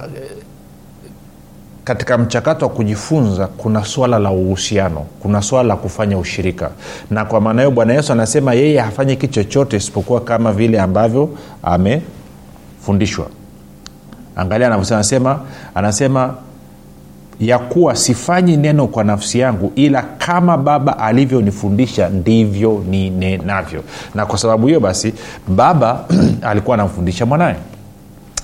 katika 1.84 2.17
mchakato 2.17 2.65
wa 2.65 2.72
kujifunza 2.72 3.48
kuna 3.48 3.86
swala 3.86 4.20
la 4.20 4.32
uhusiano 4.32 5.05
kuna 5.20 5.41
swala 5.41 5.67
la 5.70 5.75
kufanya 5.75 6.17
ushirika. 6.17 6.70
Na 7.12 7.25
kwa 7.25 7.41
maana 7.41 7.62
hiyo 7.62 7.72
bwana 7.72 7.93
yesu 7.93 8.12
anasema 8.12 8.53
yeye 8.53 8.79
hafanyi 8.79 9.15
kitu 9.15 9.34
chochote 9.34 9.77
isipokuwa 9.77 10.22
kama 10.22 10.53
vile 10.53 10.79
ambavyo 10.82 11.29
amefundishwa. 11.63 13.27
Angalia 14.36 14.67
anavyosema 14.67 14.98
anasema 15.00 15.39
anasema 15.75 16.34
ya 17.40 17.60
kuwa 17.60 17.96
sifanyi 17.96 18.58
neno 18.58 18.88
kwa 18.88 19.04
nafsi 19.04 19.40
yangu 19.40 19.72
ila 19.75 20.02
kama 20.18 20.58
baba 20.58 21.00
alivyonifundisha 21.00 22.10
ndivyo 22.10 22.84
ninenavyo. 22.90 23.84
Na 24.16 24.25
kwa 24.25 24.38
sababu 24.38 24.68
hiyo 24.68 24.80
basi 24.80 25.13
baba 25.48 26.06
alikuwa 26.50 26.74
anamfundisha 26.74 27.25
mwanaye 27.25 27.56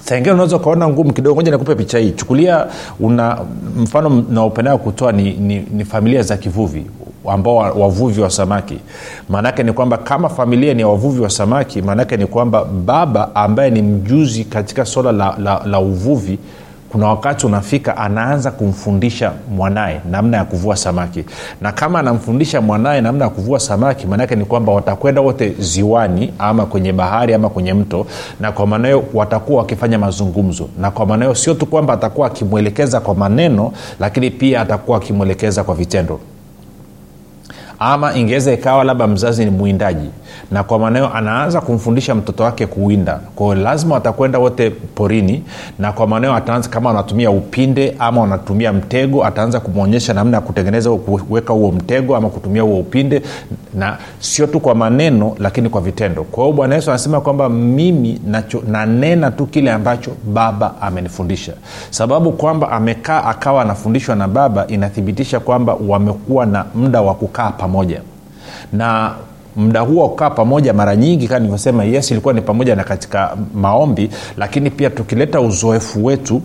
saingine 0.05 0.33
unaweza 0.33 0.55
ukaona 0.55 0.87
ngumu 0.89 1.13
kidogo 1.13 1.35
moja 1.35 1.51
nikupe 1.51 1.75
picha 1.75 1.99
hii. 1.99 2.11
Chukulia 2.11 2.65
una 2.99 3.37
mfano 3.77 4.23
naupendao 4.29 4.77
kutoa 4.77 5.11
ni, 5.11 5.31
ni, 5.33 5.65
ni 5.71 5.85
familia 5.85 6.21
za 6.21 6.37
kivuvi 6.37 6.85
ambao 7.27 7.55
wavuvi 7.55 8.21
wa 8.21 8.29
samaki. 8.29 8.79
Maanaake 9.29 9.63
ni 9.63 9.73
kwamba 9.73 9.97
kama 9.97 10.29
familia 10.29 10.73
ni 10.73 10.83
wavuvi 10.83 11.21
wa 11.21 11.29
samaki 11.29 11.81
maanaake 11.81 12.17
ni 12.17 12.25
kwamba 12.25 12.65
baba 12.65 13.35
ambaye 13.35 13.69
ni 13.71 13.81
mjuzi 13.81 14.43
katika 14.43 14.85
swala 14.85 15.11
la, 15.11 15.35
la, 15.39 15.61
la 15.65 15.79
uvuvi 15.79 16.39
kuna 16.91 17.07
wakati 17.07 17.45
unafika 17.45 17.97
anaanza 17.97 18.51
kumfundisha 18.51 19.31
mwanaye 19.55 20.01
namna 20.11 20.37
ya 20.37 20.45
kuvua 20.45 20.75
samaki. 20.75 21.23
Na 21.61 21.71
kama 21.71 21.99
anamfundisha 21.99 22.61
mwanaye 22.61 23.01
namna 23.01 23.23
ya 23.25 23.29
kuvua 23.31 23.59
samaki 23.59 24.07
maanaake 24.07 24.35
ni 24.35 24.45
kwamba 24.45 24.71
watakwenda 24.73 25.21
wote 25.21 25.53
ziwani 25.59 26.33
ama 26.39 26.65
kwenye 26.65 26.93
bahari 26.93 27.33
ama 27.33 27.49
kwenye 27.49 27.73
mto 27.73 28.05
na 28.39 28.51
kwa 28.51 28.67
maana 28.67 28.87
hiyo 28.87 29.03
watakuwa 29.13 29.59
wakifanya 29.59 29.99
mazungumzo. 29.99 30.69
Na 30.79 30.91
kwa 30.91 31.05
maana 31.05 31.25
hiyo 31.25 31.35
sio 31.35 31.53
tu 31.53 31.65
kwamba 31.65 31.93
atakuwa 31.93 32.27
akimwelekeza 32.27 32.99
kwa 32.99 33.15
maneno 33.15 33.71
lakini 33.99 34.29
pia 34.31 34.61
atakuwa 34.61 34.97
akimwelekeza 34.97 35.63
kwa 35.63 35.75
vitendo 35.75 36.19
ama 37.79 38.15
ingeweza 38.15 38.53
ikawa 38.53 38.83
labda 38.83 39.07
mzazi 39.07 39.45
ni 39.45 39.51
mwindaji. 39.51 40.09
Na 40.51 40.63
kwa 40.63 40.79
maanao 40.79 41.13
anaanza 41.13 41.61
kumfundisha 41.61 42.15
mtoto 42.15 42.43
wake 42.43 42.65
kuwinda. 42.67 43.19
Kwao 43.35 43.55
lazima 43.55 43.95
watakwenda 43.95 44.39
wote 44.39 44.69
porini. 44.69 45.43
Na 45.79 45.91
kwa 45.91 46.07
maanao 46.07 46.35
ataanza 46.35 46.69
kama 46.69 46.89
wanatumia 46.89 47.31
upinde 47.31 47.95
ama 47.99 48.21
wanatumia 48.21 48.73
mtego 48.73 49.25
ataanza 49.25 49.59
kumwonyesha 49.59 50.13
namna 50.13 50.37
ya 50.37 50.41
kutengeneza 50.41 50.91
kuweka 50.91 51.53
huo 51.53 51.71
mtego 51.71 52.15
ama 52.15 52.29
kutumia 52.29 52.61
huo 52.61 52.79
upinde. 52.79 53.21
Na 53.73 53.97
sio 54.19 54.47
tu 54.47 54.59
kwa 54.59 54.75
maneno 54.75 55.35
lakini 55.39 55.69
kwa 55.69 55.81
vitendo. 55.81 56.23
Kwa 56.23 56.43
hiyo 56.43 56.55
bwana 56.55 56.75
yesu 56.75 56.89
anasema 56.91 57.21
kwamba 57.21 57.49
mimi 57.49 58.21
nanena 58.67 59.31
tu 59.31 59.45
kile 59.45 59.71
ambacho 59.71 60.11
baba 60.33 60.73
amenifundisha. 60.81 61.53
Sababu 61.89 62.31
kwamba 62.31 62.71
amekaa 62.71 63.23
akawa 63.23 63.61
anafundishwa 63.61 64.15
na 64.15 64.27
baba 64.27 64.67
inathibitisha 64.67 65.39
kwamba 65.39 65.77
wamekuwa 65.87 66.45
na 66.45 66.65
muda 66.75 67.01
wa 67.01 67.13
kukaa 67.15 67.51
na 68.73 69.13
muda 69.55 69.79
huo 69.81 70.03
wa 70.03 70.09
kukaa 70.09 70.29
pamoja 70.29 70.73
mara 70.73 70.95
nyingi 70.95 71.27
kama 71.27 71.39
nilivyosema 71.39 71.83
yes 71.83 72.11
ilikuwa 72.11 72.33
ni 72.33 72.41
pamoja 72.41 72.75
na 72.75 72.83
katika 72.83 73.37
maombi 73.55 74.09
lakini 74.37 74.69
pia 74.69 74.89
tukileta 74.89 75.41
uzoefu 75.41 76.05
wetu 76.05 76.41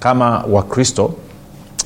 kama 0.00 0.44
wakristo 0.50 1.14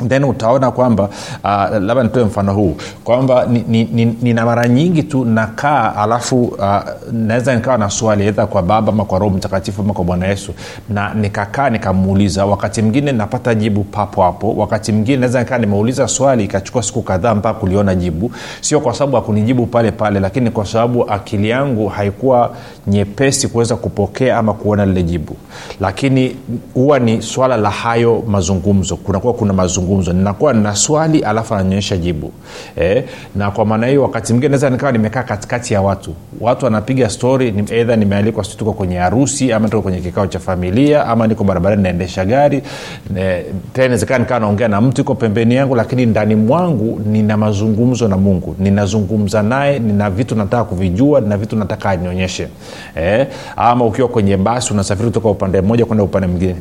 then 0.08 0.24
utaona 0.24 0.70
kwamba 0.70 1.02
uh, 1.44 1.76
labda 1.80 2.02
nitoe 2.02 2.24
mfano 2.24 2.54
huu 2.54 2.76
kwamba 3.04 3.46
nina 3.46 3.64
ni, 3.68 3.84
ni, 3.84 4.16
ni 4.22 4.34
mara 4.34 4.68
nyingi 4.68 5.02
tu 5.02 5.24
nakaa 5.24 5.94
alafu 5.96 6.44
uh, 6.44 6.76
naweza 7.12 7.54
nikawa 7.54 7.78
na 7.78 7.90
swali 7.90 8.26
edha 8.26 8.46
kwa 8.46 8.62
baba 8.62 8.92
ama 8.92 9.04
kwa 9.04 9.18
roho 9.18 9.36
mtakatifu 9.36 9.82
ama 9.82 9.92
kwa 9.92 10.04
bwana 10.04 10.26
yesu 10.26 10.52
na 10.88 11.14
nikakaa 11.14 11.70
nikamuuliza 11.70 12.46
wakati 12.46 12.82
mwingine 12.82 13.12
napata 13.12 13.54
jibu 13.54 13.84
papo 13.84 14.22
hapo 14.22 14.54
wakati 14.56 14.92
mwingine 14.92 15.16
naweza 15.18 15.38
nikaa 15.38 15.58
nimeuliza 15.58 16.08
swali 16.08 16.44
ikachukua 16.44 16.82
siku 16.82 17.02
kadhaa 17.02 17.34
mpaka 17.34 17.60
kuliona 17.60 17.94
jibu. 17.94 18.30
Sio 18.60 18.80
kwa 18.80 18.94
sababu 18.94 19.16
akunijibu 19.16 19.66
pale 19.66 19.90
pale 19.92 20.20
lakini 20.20 20.50
kwa 20.50 20.66
sababu 20.66 21.10
akili 21.10 21.48
yangu 21.48 21.88
haikuwa 21.88 22.50
nyepesi 22.86 23.48
kuweza 23.48 23.76
kupokea 23.76 24.38
ama 24.38 24.52
kuona 24.54 24.86
lile 24.86 25.02
jibu. 25.02 25.36
Lakini 25.80 26.36
huwa 26.74 26.98
ni 26.98 27.22
swala 27.22 27.56
la 27.56 27.70
hayo 27.70 28.22
mazungumzo. 28.26 28.96
Kunakuwa 28.96 29.34
kuna 29.34 29.52
mazungumzo 29.52 29.85
mazungumzo. 29.86 30.12
Ninakuwa 30.12 30.52
nina 30.52 30.74
swali 30.76 31.20
alafu 31.20 31.54
ananyonyesha 31.54 31.96
jibu. 31.96 32.32
Eh, 32.76 33.04
na 33.36 33.50
kwa 33.50 33.64
maana 33.64 33.86
hiyo 33.86 34.02
wakati 34.02 34.32
mwingine 34.32 34.48
naweza 34.48 34.70
nikawa 34.70 34.92
nimekaa 34.92 35.22
katikati 35.22 35.74
ya 35.74 35.80
watu. 35.82 36.14
Watu 36.40 36.64
wanapiga 36.64 37.08
stori 37.10 37.52
ni, 37.52 37.62
nimealikwa 37.96 38.44
si 38.44 38.56
tuko 38.56 38.72
kwenye 38.72 38.96
harusi 38.96 39.52
ama 39.52 39.68
tuko 39.68 39.82
kwenye 39.82 40.00
kikao 40.00 40.26
cha 40.26 40.38
familia 40.38 41.06
ama 41.06 41.26
niko 41.26 41.44
barabarani 41.44 41.82
naendesha 41.82 42.24
gari. 42.24 42.62
Ne, 43.10 43.42
tena 43.72 43.84
inawezekana 43.86 44.18
nikawa 44.18 44.40
naongea 44.40 44.68
na 44.68 44.80
mtu 44.80 45.00
iko 45.00 45.14
pembeni 45.14 45.54
yangu 45.54 45.74
lakini 45.76 46.06
ndani 46.06 46.34
mwangu 46.34 47.00
nina 47.06 47.36
mazungumzo 47.36 48.08
na 48.08 48.16
mungu. 48.16 48.56
Ninazungumza 48.58 49.42
naye 49.42 49.78
nina 49.78 50.10
vitu 50.10 50.34
nataka 50.34 50.64
kuvijua 50.64 51.20
nina 51.20 51.36
vitu 51.36 51.56
nataka 51.56 51.90
anionyeshe 51.90 52.48
eh, 52.96 53.26
ama 53.56 53.84
ukiwa 53.84 54.08
kwenye 54.08 54.36
basi 54.36 54.72
unasafiri 54.72 55.08
kutoka 55.08 55.28
upande 55.28 55.60
mmoja 55.60 55.86
kwenda 55.86 56.04
upande 56.04 56.26
mwingine. 56.28 56.56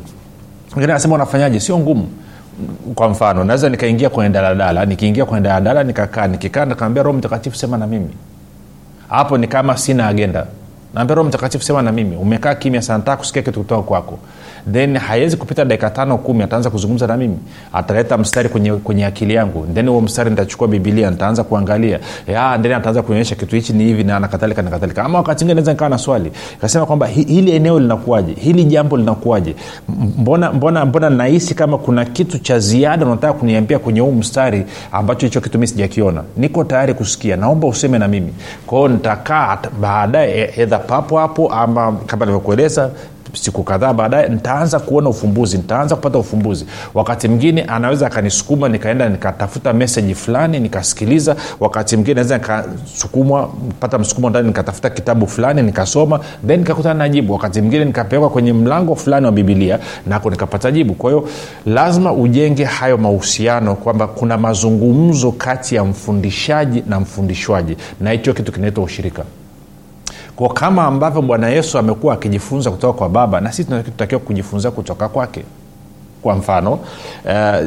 Mwingine 0.74 0.92
anasema 0.92 1.14
unafanyaje? 1.14 1.60
Sio 1.60 1.78
ngumu 1.78 2.08
kwa 2.94 3.08
mfano 3.08 3.44
naweza 3.44 3.68
nikaingia 3.68 4.10
kwenye 4.10 4.30
daladala 4.30 4.84
nikiingia 4.84 5.24
kwenye 5.24 5.44
daladala 5.44 5.84
nikakaa 5.84 6.26
nikikaa 6.26 6.64
nikaambia 6.64 7.02
roho 7.02 7.18
mtakatifu 7.18 7.56
sema 7.56 7.78
na 7.78 7.86
mimi. 7.86 8.10
Hapo 9.08 9.38
ni 9.38 9.46
kama 9.48 9.76
sina 9.76 10.06
agenda 10.08 10.46
naambia 10.96 11.14
roho 11.16 11.28
mtakatifu 11.28 11.64
sema 11.64 11.82
na 11.82 11.92
mimi 11.92 12.16
umekaa 12.16 12.54
kimya 12.54 12.82
sana 12.82 13.16
kusikia 13.16 13.42
kitu 13.42 13.60
kutoka 13.60 13.82
kwako. 13.82 14.18
Then 14.72 14.96
haiwezi 14.96 15.36
kupita 15.36 15.64
dakika 15.64 15.90
tano 15.90 16.18
kumi 16.18 16.42
ataanza 16.42 16.70
kuzungumza 16.70 17.06
na 17.06 17.16
mimi. 17.16 17.38
Ataleta 17.72 18.18
mstari 18.18 18.48
kwenye, 18.48 18.72
kwenye 18.72 19.06
akili 19.06 19.34
yangu. 19.34 19.66
Then 19.74 19.88
huo 19.88 20.00
mstari 20.00 20.30
nitachukua 20.30 20.68
bibilia 20.68 21.10
nitaanza 21.10 21.44
kuangalia. 21.44 22.00
Then 22.62 22.72
ataanza 22.72 23.02
kuonyesha 23.02 23.34
kitu 23.34 23.56
hichi 23.56 23.72
ni 23.72 23.84
hivi 23.84 24.04
na 24.04 24.20
nakadhalika 24.20 24.62
nakadhalika 24.62 25.04
ama 25.04 25.18
wakati 25.18 25.44
ingine 25.44 25.54
naweza 25.54 25.72
nikawa 25.72 25.90
na 25.90 25.98
swali. 25.98 26.32
Kasema 26.60 26.86
kwamba 26.86 27.06
hili 27.06 27.52
eneo 27.52 27.80
linakuwaje? 27.80 28.32
Hili 28.32 28.64
jambo 28.64 28.96
linakuwaje? 28.96 29.54
Mbona 30.18 30.52
mbona 30.52 30.84
mbona 30.86 31.10
nahisi 31.10 31.54
kama 31.54 31.78
kuna 31.78 32.04
kitu 32.04 32.38
cha 32.38 32.58
ziada 32.58 33.06
unataka 33.06 33.32
kuniambia 33.32 33.78
kwenye 33.78 34.00
huu 34.00 34.12
mstari 34.12 34.64
ambacho 34.92 35.26
hicho 35.26 35.40
kitu 35.40 35.58
mi 35.58 35.66
sijakiona? 35.66 36.22
Niko 36.36 36.64
tayari 36.64 36.94
kusikia. 36.94 37.36
Naomba 37.36 37.68
useme 37.68 37.98
na 37.98 38.08
mimi. 38.08 38.32
Kwao 38.66 38.88
nitakaa 38.88 39.58
baadaye 39.80 40.52
edha 40.56 40.78
papo 40.86 41.18
hapo 41.18 41.52
ama 41.52 41.92
kama 42.06 42.24
nilivyokueleza 42.26 42.90
siku 43.32 43.62
kadhaa 43.62 43.92
baadaye 43.92 44.28
nitaanza 44.28 44.78
kuona 44.80 45.08
ufumbuzi 45.08 45.56
nitaanza 45.56 45.96
kupata 45.96 46.18
ufumbuzi. 46.18 46.66
Wakati 46.94 47.28
mwingine 47.28 47.62
anaweza 47.62 48.06
akanisukuma 48.06 48.68
nikaenda 48.68 49.08
nikatafuta 49.08 49.72
meseji 49.72 50.14
fulani 50.14 50.60
nikasikiliza. 50.60 51.36
Wakati 51.60 51.96
mwingine 51.96 52.14
naweza 52.14 52.38
nikasukumwa 52.38 53.50
pata 53.80 53.98
msukumo 53.98 54.30
ndani 54.30 54.46
nikatafuta 54.48 54.90
kitabu 54.90 55.26
fulani 55.26 55.62
nikasoma 55.62 56.20
then 56.46 56.58
nikakutana 56.60 56.94
na 56.94 57.08
jibu. 57.08 57.32
Wakati 57.32 57.60
mwingine 57.60 57.84
nikapelekwa 57.84 58.30
kwenye 58.30 58.52
mlango 58.52 58.94
fulani 58.96 59.26
wa 59.26 59.32
bibilia 59.32 59.78
nako 60.06 60.30
nikapata 60.30 60.70
jibu. 60.70 60.94
Kwa 60.94 61.10
hiyo 61.10 61.28
lazima 61.66 62.12
ujenge 62.12 62.64
hayo 62.64 62.98
mahusiano 62.98 63.74
kwamba 63.74 64.06
kuna 64.06 64.38
mazungumzo 64.38 65.32
kati 65.32 65.74
ya 65.74 65.84
mfundishaji 65.84 66.82
na 66.88 67.00
mfundishwaji 67.00 67.76
na 68.00 68.10
hicho 68.10 68.32
kitu 68.34 68.52
kinaitwa 68.52 68.84
ushirika 68.84 69.22
kwa 70.36 70.48
kama 70.48 70.84
ambavyo 70.84 71.22
bwana 71.22 71.48
yesu 71.48 71.78
amekuwa 71.78 72.14
akijifunza 72.14 72.70
kutoka 72.70 72.98
kwa 72.98 73.08
baba 73.08 73.40
na 73.40 73.52
sisi 73.52 73.64
tunatakiwa 73.64 74.20
kujifunza 74.20 74.70
kutoka 74.70 75.08
kwake. 75.08 75.44
Kwa 76.22 76.34
mfano 76.36 76.72
uh, 76.72 76.80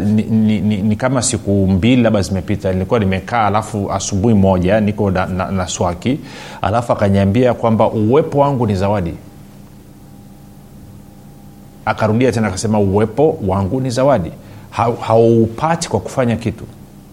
ni, 0.06 0.24
ni, 0.24 0.62
ni, 0.62 0.78
ni 0.78 0.96
kama 0.96 1.22
siku 1.22 1.52
mbili 1.52 2.02
labda 2.02 2.22
zimepita 2.22 2.74
nilikuwa 2.74 3.00
nimekaa 3.00 3.48
alafu 3.48 3.92
asubuhi 3.92 4.34
moja 4.34 4.80
niko 4.82 5.12
na, 5.12 5.26
na, 5.26 5.52
na 5.52 5.68
swaki 5.68 6.20
alafu 6.62 6.92
akanyambia 6.94 7.54
kwamba 7.54 7.90
uwepo 7.92 8.40
wangu 8.40 8.68
ni 8.68 8.76
zawadi. 8.76 9.14
Akarudia 11.86 12.32
tena 12.32 12.48
akasema 12.48 12.80
uwepo 12.80 13.38
wangu 13.48 13.82
ni 13.82 13.90
zawadi. 13.90 14.32
Haupati 15.02 15.88
ha, 15.88 15.92
kwa 15.92 16.00
kufanya 16.00 16.36
kitu 16.36 16.64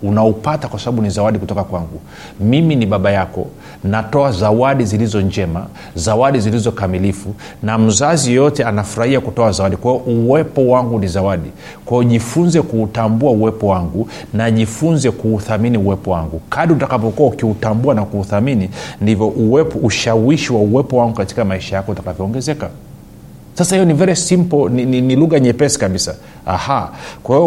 unaupata 0.02 0.68
kwa 0.68 0.78
sababu 0.80 1.02
ni 1.02 1.10
zawadi 1.10 1.38
kutoka 1.38 1.64
kwangu. 1.64 2.00
Mimi 2.40 2.76
ni 2.76 2.86
baba 2.86 3.10
yako 3.10 3.46
natoa 3.84 4.32
zawadi 4.32 4.84
zilizo 4.84 5.20
njema 5.20 5.66
zawadi 5.94 6.40
zilizo 6.40 6.72
kamilifu 6.72 7.34
na 7.62 7.78
mzazi 7.78 8.34
yoyote 8.34 8.64
anafurahia 8.64 9.20
kutoa 9.20 9.52
zawadi. 9.52 9.76
Kwao 9.76 9.96
uwepo 9.96 10.66
wangu 10.68 10.98
ni 10.98 11.08
zawadi. 11.08 11.50
Kwao 11.84 12.04
jifunze 12.04 12.62
kuutambua 12.62 13.30
uwepo 13.30 13.66
wangu 13.66 14.08
na 14.34 14.50
jifunze 14.50 15.10
kuuthamini 15.10 15.78
uwepo 15.78 16.10
wangu. 16.10 16.40
Kadi 16.50 16.72
utakapokuwa 16.72 17.28
ukiutambua 17.28 17.94
na 17.94 18.04
kuuthamini 18.04 18.70
ndivyo 19.00 19.28
uwepo 19.28 19.78
ushawishi 19.78 20.52
wa 20.52 20.60
uwepo 20.60 20.96
wangu 20.96 21.14
katika 21.14 21.44
maisha 21.44 21.76
yako 21.76 21.92
utakavyoongezeka 21.92 22.68
sasa 23.58 23.74
hiyo 23.76 23.84
ni 23.84 23.94
very 23.94 24.16
simple 24.16 24.68
ni, 24.68 24.84
ni, 24.84 25.00
ni 25.00 25.16
lugha 25.16 25.40
nyepesi 25.40 25.78
kabisa. 25.78 26.14
Aha. 26.46 26.90
Kwa 27.22 27.36
hiyo 27.36 27.46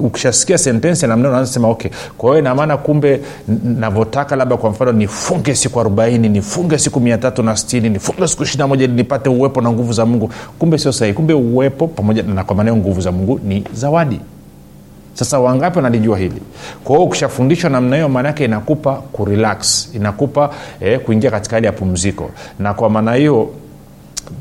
ukishasikia 0.00 0.58
sentensi 0.58 1.06
namna 1.06 1.28
unaanza 1.28 1.52
sema 1.52 1.68
okay. 1.68 1.90
Kwa 2.18 2.30
hiyo 2.30 2.38
inamaana 2.38 2.76
kumbe 2.76 3.20
navyotaka 3.64 4.36
labda 4.36 4.56
kwa 4.56 4.70
mfano 4.70 4.92
nifunge 4.92 5.54
siku 5.54 5.80
arobaini 5.80 6.28
nifunge 6.28 6.78
siku 6.78 7.00
mia 7.00 7.18
tatu 7.18 7.42
na 7.42 7.56
stini 7.56 7.88
nifunge 7.88 8.28
siku 8.28 8.42
ishiri 8.42 8.58
na 8.58 8.66
moja 8.66 8.86
nipate 8.86 9.28
uwepo 9.28 9.60
na 9.60 9.72
nguvu 9.72 9.92
za 9.92 10.06
mungu. 10.06 10.30
Kumbe 10.58 10.78
sio 10.78 10.92
sahihi. 10.92 11.14
Kumbe 11.16 11.34
uwepo 11.34 11.88
pamoja 11.88 12.22
na 12.22 12.44
kwa 12.44 12.56
maneo 12.56 12.76
nguvu 12.76 13.00
za 13.00 13.12
mungu 13.12 13.40
ni 13.44 13.64
zawadi. 13.72 14.20
Sasa 15.14 15.40
wangapi 15.40 15.78
wanalijua 15.78 16.18
hili? 16.18 16.42
Kwa 16.84 16.96
hiyo 16.96 17.06
ukishafundishwa 17.08 17.70
namna 17.70 17.96
hiyo 17.96 18.08
maanaake 18.08 18.44
inakupa 18.44 18.94
kurelax 18.94 19.88
inakupa 19.94 20.50
eh, 20.80 21.00
kuingia 21.00 21.30
katika 21.30 21.56
hali 21.56 21.66
ya 21.66 21.72
pumziko. 21.72 22.30
Na 22.58 22.74
kwa 22.74 22.90
maana 22.90 23.14
hiyo 23.14 23.50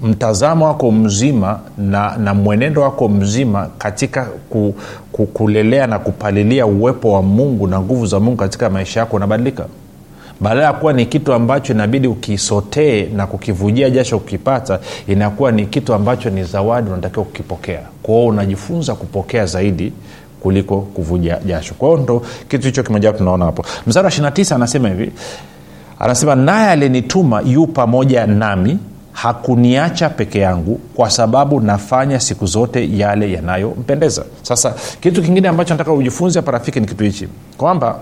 mtazamo 0.04 0.66
wako 0.66 0.92
mzima 0.92 1.60
na, 1.78 2.18
na 2.18 2.34
mwenendo 2.34 2.82
wako 2.82 3.10
mzima 3.10 3.68
katika 3.78 4.26
ku, 4.50 4.76
ku, 5.12 5.26
kulelea 5.26 5.88
na 5.88 6.00
kupalilia 6.00 6.66
uwepo 6.66 7.12
wa 7.14 7.22
mungu 7.22 7.68
na 7.68 7.80
nguvu 7.82 8.06
za 8.06 8.20
mungu 8.20 8.38
katika 8.38 8.70
maisha 8.70 9.00
yako 9.00 9.16
unabadilika? 9.16 9.66
Badala 10.42 10.64
ya 10.64 10.74
kuwa 10.74 10.94
ni 10.94 11.06
kitu 11.06 11.34
ambacho 11.34 11.74
inabidi 11.74 12.08
ukisotee 12.08 13.04
na 13.16 13.28
kukivujia 13.28 13.90
jasho 13.90 14.20
kukipata 14.20 14.80
inakuwa 15.08 15.52
ni 15.52 15.66
kitu 15.66 15.94
ambacho 15.94 16.30
ni 16.30 16.44
zawadi 16.44 16.90
unatakiwa 16.90 17.26
kukipokea. 17.26 17.80
Kwao 18.04 18.26
unajifunza 18.26 18.96
kupokea 18.96 19.46
zaidi 19.46 19.94
kuliko 20.40 20.82
kuvuja 20.82 21.40
jasho. 21.46 21.74
Kwao 21.74 21.98
ndo 21.98 22.22
kitu 22.48 22.66
hicho 22.66 22.84
kimoja 22.84 23.14
tunaona 23.14 23.46
hapo. 23.46 23.66
Msara 23.88 24.06
wa 24.06 24.12
9 24.12 24.56
anasema 24.56 24.90
hivi. 24.90 25.12
Anasema 26.00 26.36
naye 26.36 26.70
alinituma 26.70 27.42
yu 27.42 27.68
pamoja 27.68 28.28
nami 28.28 28.78
hakuniacha 29.14 30.10
peke 30.10 30.40
yangu 30.40 30.80
kwa 30.96 31.10
sababu 31.10 31.60
nafanya 31.62 32.20
siku 32.20 32.46
zote 32.46 32.98
yale 32.98 33.32
yanayompendeza. 33.32 34.24
Sasa 34.42 34.74
kitu 35.02 35.22
kingine 35.24 35.48
ambacho 35.48 35.74
nataka 35.74 35.94
ujifunze 35.94 36.40
hapa 36.40 36.52
rafiki 36.52 36.80
ni 36.80 36.88
kitu 36.88 37.04
hichi. 37.04 37.28
Kwamba 37.58 38.00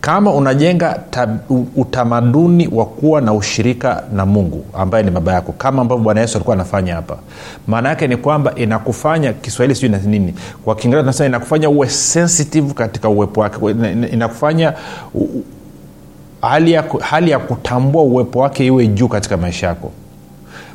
kama 0.00 0.32
unajenga 0.32 1.00
tab, 1.10 1.38
utamaduni 1.76 2.68
wa 2.72 2.86
kuwa 2.86 3.20
na 3.20 3.32
ushirika 3.32 4.02
na 4.12 4.26
mungu 4.26 4.64
ambaye 4.74 5.04
ni 5.04 5.10
baba 5.10 5.32
yako 5.32 5.52
kama 5.52 5.82
ambavyo 5.82 6.04
bwana 6.04 6.20
yesu 6.20 6.36
alikuwa 6.38 6.54
anafanya 6.56 6.94
hapa. 6.94 7.18
Maana 7.66 7.88
yake 7.88 8.06
ni 8.06 8.16
kwamba 8.16 8.54
inakufanya 8.54 9.32
kiswahili 9.32 9.74
sijui 9.74 9.98
nini 10.06 10.34
kwa 10.64 10.74
kiingereza 10.74 11.02
tunasema 11.02 11.26
inakufanya 11.28 11.70
uwe 11.70 11.88
sensitive 11.88 12.74
katika 12.74 13.08
uwepo 13.08 13.40
wake. 13.40 13.56
Inakufanya 14.12 14.72
hali 16.42 16.72
ya, 16.72 16.84
hali 17.00 17.30
ya 17.30 17.38
kutambua 17.38 18.02
uwepo 18.02 18.38
wake 18.38 18.66
iwe 18.66 18.86
juu 18.86 19.08
katika 19.08 19.36
maisha 19.36 19.66
yako. 19.66 19.90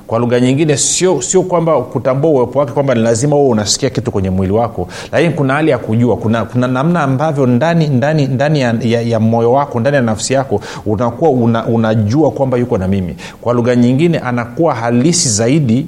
Kwa 0.08 0.20
lugha 0.20 0.40
nyingine 0.40 0.78
sio 0.78 1.22
sio 1.22 1.42
kwamba 1.44 1.82
kutambua 1.82 2.32
uwepo 2.32 2.60
wake 2.60 2.72
kwamba 2.72 2.96
ni 2.96 3.02
lazima 3.02 3.36
huo 3.36 3.50
unasikia 3.50 3.90
kitu 3.90 4.12
kwenye 4.12 4.30
mwili 4.30 4.54
wako 4.54 4.88
lakini 5.12 5.34
kuna 5.34 5.54
hali 5.54 5.72
ya 5.72 5.78
kujua. 5.78 6.18
Kuna, 6.18 6.46
kuna 6.46 6.68
namna 6.68 7.02
ambavyo 7.02 7.46
ndani 7.46 7.88
ndani 7.88 8.28
ndani 8.28 8.60
ya, 8.62 8.76
ya, 8.82 9.02
ya 9.02 9.20
moyo 9.20 9.52
wako 9.52 9.80
ndani 9.80 9.96
ya 9.96 10.02
nafsi 10.02 10.34
yako 10.34 10.62
unakuwa 10.86 11.32
una, 11.32 11.66
unajua 11.66 12.32
kwamba 12.32 12.58
yuko 12.58 12.78
na 12.78 12.88
mimi. 12.88 13.16
Kwa 13.42 13.54
lugha 13.54 13.76
nyingine 13.76 14.20
anakuwa 14.20 14.76
halisi 14.76 15.30
zaidi 15.30 15.88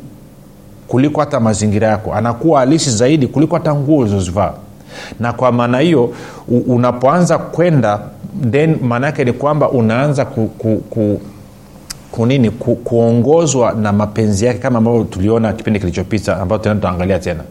kuliko 0.88 1.20
hata 1.20 1.40
mazingira 1.40 1.88
yako. 1.88 2.14
Anakuwa 2.14 2.60
halisi 2.60 2.92
zaidi 2.92 3.28
kuliko 3.28 3.56
hata 3.56 3.76
nguo 3.76 3.98
ulizozivaa 3.98 4.54
na 5.20 5.34
kwa 5.34 5.52
maana 5.52 5.80
hiyo 5.80 6.14
unapoanza 6.68 7.38
kwenda 7.38 8.00
then 8.52 8.76
maana 8.82 9.06
yake 9.08 9.24
ni 9.26 9.34
kwamba 9.34 9.70
unaanza 9.70 10.26
ku, 10.26 10.48
ku, 10.48 10.84
ku 10.90 11.22
kunini 12.12 12.50
ku, 12.50 12.76
kuongozwa 12.76 13.74
na 13.74 13.94
mapenzi 13.94 14.46
yake 14.46 14.60
kama 14.60 14.78
ambavyo 14.78 15.04
tuliona 15.04 15.54
kipindi 15.54 15.80
kilichopita 15.80 16.38
ambayo 16.42 16.62
tena 16.62 16.76
tutaangalia 16.76 17.20
tena. 17.20 17.44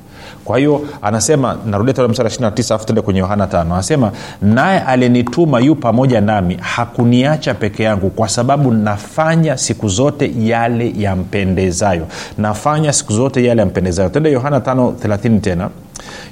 Kwa 0.45 0.59
hiyo 0.59 0.81
anasema 1.03 1.57
narudia 1.67 1.95
tena 1.95 2.09
msara 2.09 2.29
29 2.29 2.75
afu 2.75 2.87
tuende 2.87 3.03
kwenye 3.03 3.21
yohana 3.21 3.47
tano. 3.47 3.75
Anasema 3.75 4.13
naye 4.43 4.81
alinituma 4.81 5.61
yu 5.61 5.75
pamoja 5.77 6.21
nami 6.21 6.57
hakuniacha 6.61 7.55
peke 7.55 7.83
yangu 7.83 8.11
kwa 8.11 8.29
sababu 8.29 8.71
nafanya 8.73 9.57
siku 9.57 9.89
zote 9.89 10.33
yale 10.41 10.93
yampendezayo 10.99 12.07
nafanya 12.39 12.93
siku 12.93 13.13
zote 13.13 13.45
yale 13.45 13.61
yampendezayo 13.61 14.09
tende 14.09 14.33
yohana 14.33 14.59
5 14.59 15.41
tena 15.41 15.69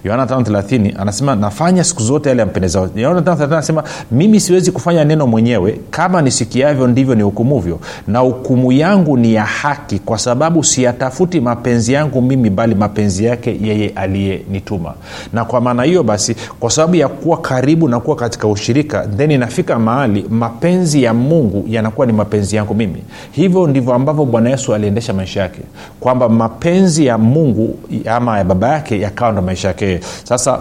yohana 0.04 0.24
5 0.24 0.92
anasema 1.00 1.36
nafanya 1.36 1.84
siku 1.84 2.02
zote 2.02 2.28
yale 2.28 2.40
yampendezao 2.40 2.88
yohana 2.96 3.20
5 3.20 3.44
anasema 3.44 3.84
mimi 4.10 4.40
siwezi 4.40 4.72
kufanya 4.72 5.04
neno 5.04 5.26
mwenyewe 5.26 5.80
kama 5.90 6.22
nisikiavyo 6.22 6.86
ndivyo 6.86 7.14
ni 7.14 7.22
hukumuvyo 7.22 7.78
na 8.08 8.18
hukumu 8.18 8.72
yangu 8.72 9.16
ni 9.16 9.34
ya 9.34 9.44
haki 9.44 9.98
kwa 9.98 10.18
sababu 10.18 10.64
siyatafuti 10.64 11.40
mapenzi 11.40 11.92
yangu 11.92 12.22
mimi 12.22 12.50
bali 12.50 12.74
mapenzi 12.74 13.24
yake 13.24 13.58
yeye 13.62 13.88
aliyenituma. 13.88 14.94
Na 15.32 15.44
kwa 15.44 15.60
maana 15.60 15.82
hiyo 15.82 16.02
basi 16.02 16.36
kwa 16.60 16.70
sababu 16.70 16.94
ya 16.96 17.08
kuwa 17.08 17.36
karibu 17.40 17.88
na 17.88 18.00
kuwa 18.00 18.16
katika 18.16 18.48
ushirika 18.48 19.06
then 19.16 19.30
inafika 19.30 19.78
mahali 19.78 20.24
mapenzi 20.30 21.02
ya 21.02 21.14
mungu 21.14 21.64
yanakuwa 21.68 22.06
ni 22.06 22.12
mapenzi 22.12 22.56
yangu 22.56 22.74
mimi. 22.74 23.02
Hivyo 23.32 23.66
ndivyo 23.66 23.94
ambavyo 23.94 24.24
bwana 24.24 24.50
yesu 24.50 24.74
aliendesha 24.74 25.12
maisha 25.12 25.40
yake 25.40 25.60
kwamba 26.00 26.28
mapenzi 26.28 27.06
ya 27.06 27.18
mungu 27.18 27.78
ama 28.06 28.38
ya 28.38 28.44
baba 28.44 28.68
yake 28.68 29.00
yakawa 29.00 29.32
ndo 29.32 29.42
maisha 29.42 29.65
yake 29.66 30.00
sasa 30.24 30.60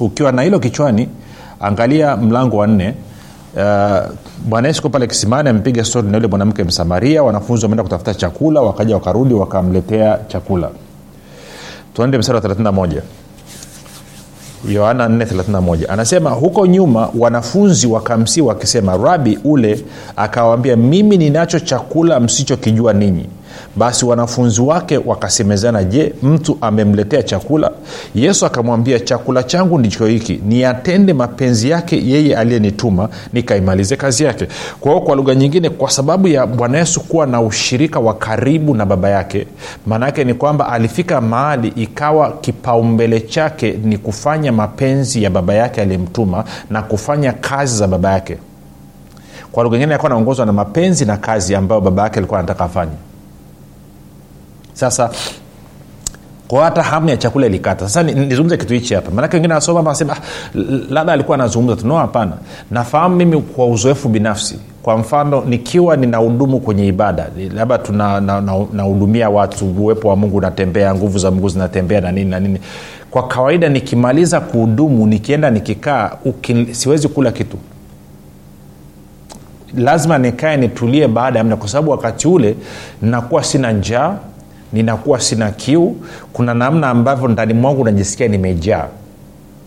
ukiwa 0.00 0.32
na 0.32 0.42
hilo 0.42 0.58
kichwani 0.58 1.08
angalia 1.60 2.16
mlango 2.16 2.56
wa 2.56 2.66
nne. 2.66 2.94
Uh, 3.56 3.60
bwana 4.48 4.68
yesu 4.68 4.90
pale 4.90 5.06
kisimani 5.06 5.48
amepiga 5.48 5.84
stori 5.84 6.08
na 6.08 6.16
yule 6.16 6.28
mwanamke 6.28 6.64
msamaria. 6.64 7.22
Wanafunzi 7.22 7.64
wameenda 7.64 7.82
kutafuta 7.82 8.14
chakula 8.14 8.60
wakaja 8.60 8.94
wakarudi 8.94 9.34
wakamletea 9.34 10.18
chakula. 10.28 10.70
Tuende 11.94 12.18
msara 12.18 12.38
wa 12.38 12.44
31 12.48 13.00
yohana 14.68 15.08
431 15.08 15.78
anasema 15.92 16.30
huko 16.30 16.66
nyuma 16.66 17.08
wanafunzi 17.18 17.86
wakamsii 17.86 18.40
wakisema 18.40 18.96
rabi 18.96 19.38
ule 19.44 19.84
akawambia 20.16 20.76
mimi 20.76 21.16
ninacho 21.16 21.60
chakula 21.60 22.20
msichokijua 22.20 22.92
ninyi 22.92 23.26
basi 23.76 24.04
wanafunzi 24.04 24.60
wake 24.60 24.98
wakasemezana 25.06 25.84
je 25.84 26.12
mtu 26.22 26.58
amemletea 26.60 27.22
chakula? 27.22 27.70
Yesu 28.14 28.46
akamwambia 28.46 29.00
chakula 29.00 29.42
changu 29.42 29.78
ndicho 29.78 30.06
hiki 30.06 30.40
niyatende 30.46 31.12
mapenzi 31.12 31.70
yake 31.70 32.02
yeye 32.06 32.36
aliyenituma 32.36 33.08
nikaimalize 33.32 33.96
kazi 33.96 34.24
yake. 34.24 34.46
Kwa 34.80 34.92
hiyo 34.92 35.04
kwa 35.04 35.16
lugha 35.16 35.34
nyingine 35.34 35.70
kwa 35.70 35.90
sababu 35.90 36.28
ya 36.28 36.46
bwana 36.46 36.78
yesu 36.78 37.00
kuwa 37.00 37.26
na 37.26 37.40
ushirika 37.40 38.00
wa 38.00 38.14
karibu 38.14 38.74
na 38.74 38.86
baba 38.86 39.08
yake 39.08 39.46
maanaake 39.86 40.24
ni 40.24 40.34
kwamba 40.34 40.68
alifika 40.68 41.20
mahali 41.20 41.68
ikawa 41.68 42.32
kipaumbele 42.40 43.20
chake 43.20 43.72
ni 43.84 43.98
kufanya 43.98 44.52
mapenzi 44.52 45.22
ya 45.22 45.30
baba 45.30 45.54
yake 45.54 45.80
aliyemtuma 45.82 46.44
na 46.70 46.82
kufanya 46.82 47.32
kazi 47.32 47.76
za 47.76 47.86
baba 47.88 48.12
yake. 48.12 48.38
Kwa 49.52 49.64
lugha 49.64 49.76
nyingine 49.76 49.94
alikuwa 49.94 50.10
anaongozwa 50.12 50.46
na 50.46 50.52
mapenzi 50.52 51.04
na 51.04 51.16
kazi 51.16 51.54
ambayo 51.54 51.80
baba 51.80 52.02
yake 52.02 52.18
alikuwa 52.18 52.40
anataka 52.40 52.64
afanye 52.64 52.92
sasa 54.72 55.10
hata 56.60 56.82
hamu 56.82 57.08
ya 57.08 57.16
chakula 57.16 57.46
ilikata. 57.46 57.88
Sasa 57.88 58.02
nizungumze 58.02 58.56
kitu 58.56 58.74
hichi 58.74 58.94
hapa. 58.94 59.10
Maanake 59.10 59.36
wengine 59.36 59.54
anasoma 59.54 59.80
anasema 59.80 60.12
ah, 60.16 60.20
labda 60.90 61.12
alikuwa 61.12 61.34
anazungumza 61.34 61.76
tu. 61.82 61.86
No 61.86 61.96
hapana. 61.98 62.32
Nafahamu 62.70 63.16
mimi 63.16 63.40
kwa 63.40 63.66
uzoefu 63.66 64.08
binafsi. 64.08 64.58
Kwa 64.82 64.98
mfano 64.98 65.44
nikiwa 65.44 65.96
ninahudumu 65.96 66.60
kwenye 66.60 66.86
ibada 66.86 67.26
labda 67.54 67.78
tunahudumia 67.78 69.24
na, 69.24 69.30
watu 69.30 69.66
uwepo 69.66 70.08
wa 70.08 70.16
mungu 70.16 70.36
unatembea 70.36 70.94
nguvu 70.94 71.18
za 71.18 71.30
mungu 71.30 71.48
zinatembea 71.48 72.00
na 72.00 72.12
nini 72.12 72.30
na 72.30 72.40
nini. 72.40 72.60
Kwa 73.10 73.28
kawaida 73.28 73.68
nikimaliza 73.68 74.40
kuhudumu 74.40 75.06
nikienda 75.06 75.50
nikikaa 75.50 76.10
siwezi 76.72 77.08
kula 77.08 77.32
kitu. 77.32 77.56
Lazima 79.76 80.18
nikae 80.18 80.56
nitulie 80.56 81.08
baada 81.08 81.38
ya 81.38 81.44
mda 81.44 81.56
kwa 81.56 81.68
sababu 81.68 81.90
wakati 81.90 82.28
ule 82.28 82.56
nakuwa 83.02 83.44
sina 83.44 83.72
njaa 83.72 84.16
ninakuwa 84.72 85.20
sina 85.20 85.50
kiu. 85.50 85.96
Kuna 86.32 86.54
namna 86.54 86.88
ambavyo 86.90 87.28
ndani 87.28 87.54
mwangu 87.54 87.84
najisikia 87.84 88.28
nimejaa. 88.28 88.86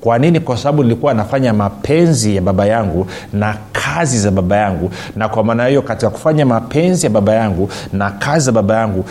Kwa 0.02 0.20
nini? 0.20 0.39
Kwa 0.39 0.58
sababu 0.58 0.84
nilikuwa 0.84 1.13
nafanya 1.13 1.54
mapenzi 1.54 2.36
ya 2.36 2.41
baba 2.41 2.65
yangu 2.65 3.08
na 3.34 3.58
kazi 3.72 4.20
za 4.20 4.32
baba 4.32 4.58
yangu. 4.58 4.91
Na 5.15 5.30
kwa 5.30 5.44
maana 5.44 5.65
hiyo 5.68 5.82
katika 5.82 6.10
kufanya 6.10 6.46
mapenzi 6.46 7.06
ya 7.06 7.10
baba 7.10 7.34
yangu 7.34 7.70
na 7.94 8.10
kazi 8.12 8.46
za 8.46 8.52
baba 8.52 8.76
yangu 8.78 9.06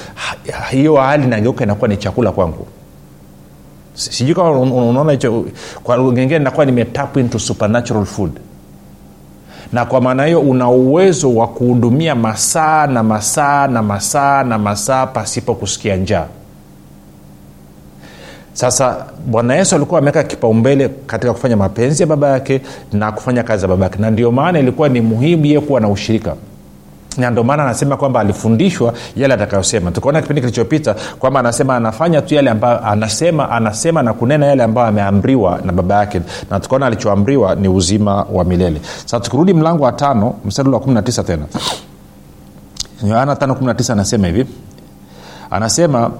hiyo 0.71 0.97
hali 0.97 1.27
nageuka 1.27 1.65
inakuwa 1.65 1.89
ni 1.89 1.97
chakula 1.97 2.33
kwangu. 2.33 2.67
Sijui 3.95 4.35
kama 4.35 4.51
unaona 4.61 5.13
hicho. 5.13 5.45
Kwa 5.83 5.97
lugha 5.97 6.39
nakuwa 6.39 6.67
nimetap 6.67 7.17
into 7.17 7.39
supernatural 7.39 8.05
food 8.05 8.31
na 9.75 9.85
kwa 9.85 10.01
maana 10.01 10.25
hiyo 10.25 10.41
una 10.41 10.69
uwezo 10.69 11.35
wa 11.35 11.49
kuhudumia 11.49 12.15
masaa 12.15 12.87
na 12.87 13.03
masaa 13.03 13.67
na 13.67 13.83
masaa 13.83 14.43
na 14.45 14.59
masaa 14.59 15.07
pasipo 15.07 15.55
kusikia 15.55 15.97
njaa. 15.97 16.27
Sasa 18.53 19.07
bwana 19.27 19.55
yesu 19.55 19.75
alikuwa 19.77 19.99
ameweka 19.99 20.23
kipaumbele 20.23 20.89
katika 21.07 21.33
kufanya 21.33 21.57
mapenzi 21.57 22.03
ya 22.03 22.07
baba 22.07 22.29
yake 22.29 22.61
na 22.93 23.13
kufanya 23.13 23.43
kazi 23.43 23.63
za 23.63 23.69
baba 23.69 23.85
yake. 23.85 23.99
Na 23.99 24.11
ndio 24.11 24.31
maana 24.33 24.59
ilikuwa 24.59 24.89
ni 24.89 25.01
muhimu 25.01 25.47
ye 25.47 25.61
kuwa 25.61 25.81
na 25.81 25.89
ushirika 25.89 26.35
na 27.19 27.31
ndio 27.31 27.45
maana 27.45 27.63
anasema 27.63 27.97
kwamba 27.97 28.21
alifundishwa 28.21 28.95
yale 29.17 29.35
atakayosema. 29.35 29.91
Tukaona 29.91 30.21
kipindi 30.23 30.41
kilichopita 30.41 30.95
kwamba 31.19 31.41
anasema 31.41 31.77
anafanya 31.77 32.23
tu 32.23 32.35
yale 32.35 32.51
ambayo 32.51 32.87
anasema 32.87 33.51
anasema 33.51 34.03
na 34.03 34.13
kunena 34.13 34.47
yale 34.47 34.63
ambayo 34.63 34.87
ameamriwa 34.89 35.61
na 35.65 35.73
baba 35.73 35.95
yake. 35.95 36.21
Na 36.51 36.61
tukaona 36.61 36.87
alichoamriwa 36.87 37.55
ni 37.55 37.69
uzima 37.69 38.27
wa 38.33 38.45
milele. 38.45 38.81
Sasa 39.05 39.21
tukirudi 39.21 39.55
mlango 39.55 39.85
wa 39.85 39.93
tano 39.93 40.35
mstari 40.45 40.69
wa 40.69 40.79
19 40.81 41.25
tena. 41.25 41.47
Yohana 43.09 43.35
519 43.35 43.93
anasema 43.93 44.27
hivi. 44.27 44.47
Anasema 45.51 46.11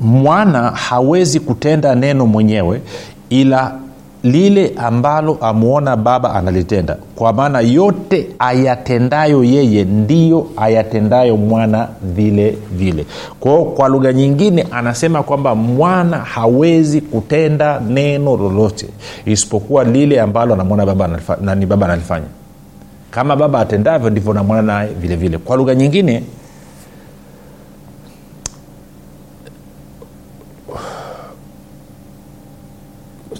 mwana 0.00 0.70
hawezi 0.70 1.40
kutenda 1.40 1.94
neno 1.94 2.26
mwenyewe 2.26 2.82
ila 3.30 3.74
lile 4.22 4.72
ambalo 4.76 5.38
amwona 5.40 5.96
baba 5.96 6.34
analitenda. 6.34 6.96
Kwa 7.16 7.32
maana 7.32 7.60
yote 7.60 8.26
ayatendayo 8.38 9.44
yeye 9.44 9.84
ndiyo 9.84 10.46
ayatendayo 10.56 11.36
mwana 11.36 11.88
vile 12.02 12.58
vile. 12.72 13.06
Kwao 13.40 13.64
kwa 13.64 13.88
lugha 13.88 14.12
nyingine 14.12 14.66
anasema 14.70 15.22
kwamba 15.22 15.54
mwana 15.54 16.18
hawezi 16.18 17.00
kutenda 17.00 17.80
neno 17.80 18.36
lolote 18.36 18.86
isipokuwa 19.26 19.84
lile 19.84 20.20
ambalo 20.20 20.54
anamwona 20.54 20.86
baba 20.86 21.10
nani 21.40 21.66
baba 21.66 21.86
analifanya. 21.86 22.26
Kama 23.10 23.36
baba 23.36 23.60
atendavyo 23.60 24.10
ndivyo 24.10 24.32
namwona 24.32 24.62
naye 24.62 24.88
vile 25.00 25.16
vile. 25.16 25.38
Kwa 25.38 25.56
lugha 25.56 25.74
nyingine 25.74 26.22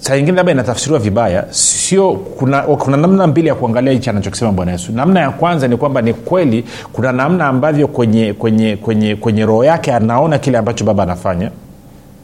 saa 0.01 0.17
nyingine 0.17 0.37
labda 0.37 0.53
inatafsiriwa 0.53 0.99
vibaya 0.99 1.45
sio 1.51 2.13
kuna, 2.13 2.63
kuna 2.63 2.97
namna 2.97 3.27
mbili 3.27 3.49
ya 3.49 3.55
kuangalia 3.55 3.93
hichi 3.93 4.11
anachokisema 4.11 4.53
bwana 4.53 4.73
yesu. 4.73 4.93
Namna 4.93 5.21
ya 5.21 5.31
kwanza 5.31 5.69
ni 5.69 5.77
kwamba 5.77 6.03
ni 6.03 6.15
kweli 6.15 6.65
kuna 6.93 7.13
namna 7.13 7.47
ambavyo 7.47 7.89
kwenye 7.89 8.33
kwenye 8.33 8.77
kwenye 8.77 9.17
kwenye 9.17 9.47
roho 9.47 9.65
yake 9.65 9.93
anaona 9.93 10.39
kile 10.39 10.59
ambacho 10.59 10.85
baba 10.85 11.03
anafanya 11.03 11.51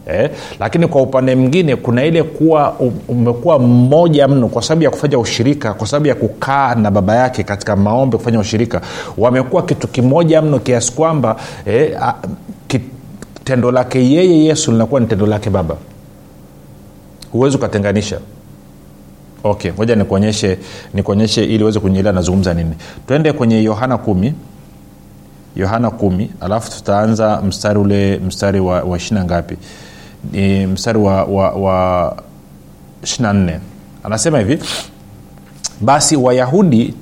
Eh, 0.07 0.31
lakini 0.61 0.87
kwa 0.87 1.03
upande 1.03 1.35
mwingine 1.35 1.77
kuna 1.77 2.05
ile 2.05 2.23
kuwa 2.23 2.77
umekuwa 3.09 3.59
mmoja 3.59 4.29
mno 4.29 4.49
kwa 4.49 4.63
sababu 4.63 4.83
ya 4.83 4.91
kufanya 4.91 5.19
ushirika 5.19 5.75
kwa 5.75 5.87
sababu 5.87 6.07
ya 6.07 6.15
kukaa 6.15 6.75
na 6.75 6.91
baba 6.91 7.17
yake 7.17 7.43
katika 7.43 7.77
maombi 7.77 8.17
kufanya 8.17 8.39
ushirika. 8.41 8.81
Wamekuwa 9.19 9.63
kitu 9.63 9.89
kimoja 9.89 10.43
mno 10.43 10.59
kiasi 10.59 10.93
kwamba 10.93 11.37
eh, 11.67 11.99
tendo 13.45 13.71
lake 13.71 14.11
yeye 14.11 14.45
yesu 14.45 14.73
linakuwa 14.73 15.01
ni 15.01 15.07
tendo 15.07 15.27
lake 15.27 15.51
baba 15.51 15.77
huwezi 17.33 17.57
ukatenganisha. 17.57 18.19
Okay 19.45 19.73
ngoja 19.73 19.97
nikuonyeshe 19.97 20.59
nikuonyeshe 20.95 21.45
ili 21.45 21.63
uweze 21.65 21.81
kunyelea 21.81 22.13
nazungumza 22.13 22.55
nini. 22.55 22.75
Twende 23.07 23.33
kwenye 23.33 23.63
yohana 23.63 23.99
kumi. 23.99 24.35
Yohana 25.57 25.91
kumi 25.91 26.31
alafu 26.41 26.71
tutaanza 26.71 27.41
mstari 27.43 27.79
ule 27.79 28.19
mstari 28.19 28.61
wa, 28.61 28.83
wa 28.83 28.97
ishina 28.97 29.25
ngapi? 29.25 29.57
Ni 30.33 30.67
mstari 30.67 30.99
wa, 30.99 31.25
wa, 31.25 31.51
wa 31.51 32.17
ishina 33.05 33.33
nne. 33.33 33.61
Anasema 34.05 34.39
hivi 34.39 34.59
basi 35.81 36.17
wayahudi 36.17 36.95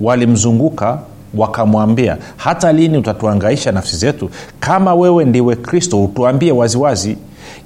walimzunguka 0.00 0.98
wakamwambia 1.34 2.16
hata 2.36 2.72
lini 2.72 2.98
utatuangaisha 2.98 3.72
nafsi 3.72 3.96
zetu? 3.96 4.30
Kama 4.60 4.94
wewe 4.94 5.24
ndiwe 5.24 5.56
kristo 5.56 6.04
utuambie 6.04 6.52
waziwazi 6.52 7.16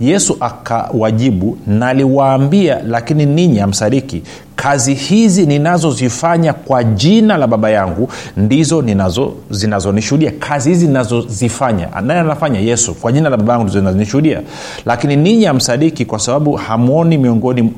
yesu 0.00 0.36
akawajibu 0.40 1.58
naliwaambia 1.66 2.80
lakini 2.86 3.26
ninyi 3.26 3.60
amsadiki 3.60 4.22
kazi 4.56 4.94
hizi 4.94 5.46
ninazozifanya 5.46 6.52
kwa 6.52 6.84
jina 6.84 7.36
la 7.36 7.46
baba 7.46 7.70
yangu 7.70 8.08
ndizo 8.36 8.82
ninazo 8.82 9.32
zinazonishuhudia. 9.50 10.32
Kazi 10.38 10.68
hizi 10.68 10.86
ninazozifanya 10.86 11.88
naye 12.02 12.20
anafanya? 12.20 12.60
Yesu. 12.60 12.94
Kwa 12.94 13.12
jina 13.12 13.28
la 13.30 13.36
baba 13.36 13.52
yangu 13.52 13.64
ndizo 13.64 13.78
zinazonishuhudia 13.78 14.40
lakini 14.86 15.16
ninyi 15.16 15.46
amsadiki 15.46 16.04
kwa 16.04 16.18
sababu 16.18 16.52
hamwoni 16.52 17.18
miongoni 17.18 17.72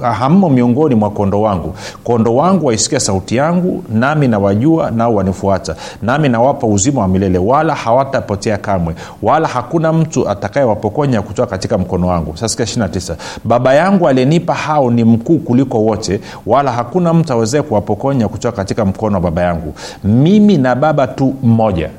hammo 0.00 0.48
miongoni 0.50 0.94
mwa 0.94 1.10
kondo 1.10 1.40
wangu. 1.40 1.74
Kondo 2.04 2.34
wangu 2.36 2.66
waisikia 2.66 3.00
sauti 3.00 3.36
yangu 3.36 3.84
nami 3.92 4.28
nawajua 4.28 4.90
nao 4.90 5.14
wanifuata. 5.14 5.76
Nami 6.02 6.28
nawapa 6.28 6.66
uzima 6.66 7.00
wa 7.00 7.08
milele 7.08 7.38
wala 7.38 7.74
hawatapotea 7.74 8.58
kamwe. 8.58 8.94
Wala 9.22 9.48
hakuna 9.48 9.92
mtu 9.92 10.28
atakayewapokonya 10.28 11.22
kutoka 11.22 11.50
katika 11.50 11.78
mkono 11.78 12.06
wangu. 12.06 12.36
Sasa 12.36 12.64
9 12.64 13.16
baba 13.44 13.74
yangu 13.74 14.08
aliyenipa 14.08 14.54
hao 14.54 14.90
ni 14.90 15.04
mkuu 15.04 15.38
kuliko 15.38 15.78
wote 15.78 16.20
wala 16.46 16.72
hakuna 16.72 17.14
mtu 17.14 17.32
awezee 17.32 17.62
kuwapokonya 17.62 18.28
kutoka 18.28 18.56
katika 18.56 18.84
mkono 18.84 19.14
wa 19.14 19.20
baba 19.20 19.42
yangu. 19.42 19.74
Mimi 20.04 20.56
na 20.56 20.74
baba 20.74 21.06
tu 21.06 21.34
mmoja 21.42 21.90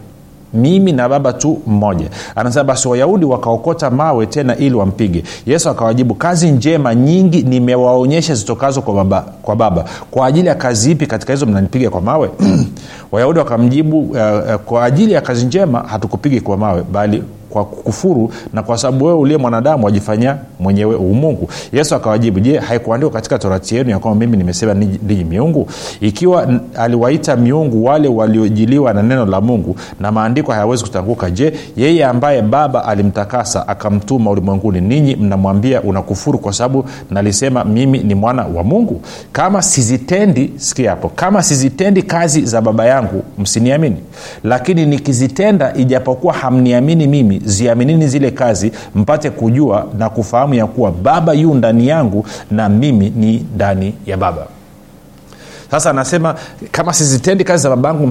mimi 0.53 0.91
na 0.91 1.09
baba 1.09 1.33
tu 1.33 1.61
mmoja. 1.67 2.05
Anasema 2.35 2.63
basi 2.63 2.87
wayahudi 2.87 3.25
wakaokota 3.25 3.89
mawe 3.89 4.25
tena 4.25 4.57
ili 4.57 4.75
wampige. 4.75 5.23
Yesu 5.45 5.69
akawajibu 5.69 6.15
kazi 6.15 6.51
njema 6.51 6.95
nyingi 6.95 7.41
nimewaonyesha 7.43 8.35
zitokazo 8.35 8.81
kwa 8.81 8.93
baba, 8.93 9.21
kwa 9.41 9.55
baba. 9.55 9.85
Kwa 10.11 10.25
ajili 10.27 10.47
ya 10.47 10.55
kazi 10.55 10.91
ipi 10.91 11.07
katika 11.07 11.33
hizo 11.33 11.45
mnanipiga 11.45 11.89
kwa 11.89 12.01
mawe? 12.01 12.29
Wayahudi 13.11 13.39
wakamjibu 13.39 13.99
uh, 13.99 14.09
uh, 14.17 14.55
kwa 14.55 14.85
ajili 14.85 15.11
ya 15.13 15.21
kazi 15.21 15.45
njema 15.45 15.79
hatukupigi 15.79 16.41
kwa 16.41 16.57
mawe 16.57 16.83
bali 16.91 17.23
kwa 17.51 17.65
kufuru 17.65 18.31
na 18.53 18.63
kwa 18.63 18.77
sababu 18.77 19.05
wewe 19.05 19.17
uliye 19.17 19.37
mwanadamu 19.37 19.85
wajifanyia 19.85 20.37
mwenyewe 20.59 20.95
umungu 20.95 21.49
yesu 21.73 21.95
akawajibu 21.95 22.39
je 22.39 22.57
haikuandikwa 22.59 23.13
katika 23.13 23.39
torati 23.39 23.75
yenu 23.75 23.89
ya 23.89 23.99
kwamba 23.99 24.25
mimi 24.25 24.37
nimesema 24.37 24.73
ninyi 24.73 25.23
miungu? 25.23 25.67
Ikiwa 26.01 26.47
aliwaita 26.77 27.35
miungu 27.35 27.85
wale 27.85 28.07
waliojiliwa 28.07 28.93
na 28.93 29.01
neno 29.03 29.25
la 29.25 29.41
mungu 29.41 29.75
na 29.99 30.11
maandiko 30.11 30.51
hayawezi 30.51 30.83
kutanguka 30.83 31.29
je 31.31 31.53
yeye 31.77 32.05
ambaye 32.05 32.41
baba 32.41 32.85
alimtakasa 32.85 33.67
akamtuma 33.67 34.31
ulimwenguni 34.31 34.81
ninyi 34.81 35.15
mnamwambia 35.15 35.81
unakufuru 35.81 36.39
kwa 36.39 36.53
sababu 36.53 36.85
nalisema 37.09 37.63
mimi 37.63 37.97
ni 37.99 38.15
mwana 38.15 38.45
wa 38.45 38.63
mungu? 38.63 39.01
Kama 39.31 39.61
sizitendi 39.61 40.53
sikia 40.55 40.89
hapo 40.89 41.09
kama 41.09 41.43
sizitendi 41.43 42.03
kazi 42.03 42.45
za 42.45 42.61
baba 42.61 42.85
yangu 42.85 43.23
msiniamini. 43.37 43.97
Lakini 44.43 44.85
nikizitenda 44.85 45.73
ijapokuwa 45.75 46.33
hamniamini 46.33 47.07
mimi 47.07 47.40
ziaminini 47.45 48.07
zile 48.07 48.31
kazi 48.31 48.71
mpate 48.95 49.29
kujua 49.29 49.87
na 49.97 50.09
kufahamu 50.09 50.53
ya 50.53 50.67
kuwa 50.67 50.91
baba 50.91 51.33
yu 51.33 51.53
ndani 51.53 51.87
yangu 51.87 52.25
na 52.51 52.69
mimi 52.69 53.09
ni 53.09 53.45
ndani 53.55 53.93
ya 54.05 54.17
baba. 54.17 54.47
Sasa 55.71 55.89
anasema 55.89 56.35
kama 56.71 56.93
sizitendi 56.93 57.43
kazi 57.43 57.63
za 57.63 57.69
babangu 57.69 58.07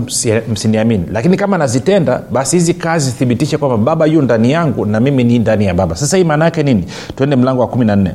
msiniamini. 0.53 1.05
Lakini 1.13 1.37
kama 1.37 1.59
nazitenda 1.59 2.23
basi 2.33 2.57
hizi 2.57 2.75
kazi 2.75 3.13
thibitishe 3.13 3.59
kwamba 3.59 3.77
baba 3.77 4.07
yu 4.07 4.23
ndani 4.23 4.51
yangu 4.53 4.87
na 4.87 5.01
mimi 5.01 5.25
ni 5.25 5.39
ndani 5.39 5.65
ya 5.67 5.75
baba. 5.75 5.97
Sasa 5.97 6.17
hii 6.17 6.25
maana 6.25 6.45
yake 6.45 6.63
nini? 6.63 6.85
Twende 7.17 7.37
mlango 7.37 7.61
wa 7.61 7.69
kumi 7.69 7.85
na 7.85 7.97
nne. 7.97 8.15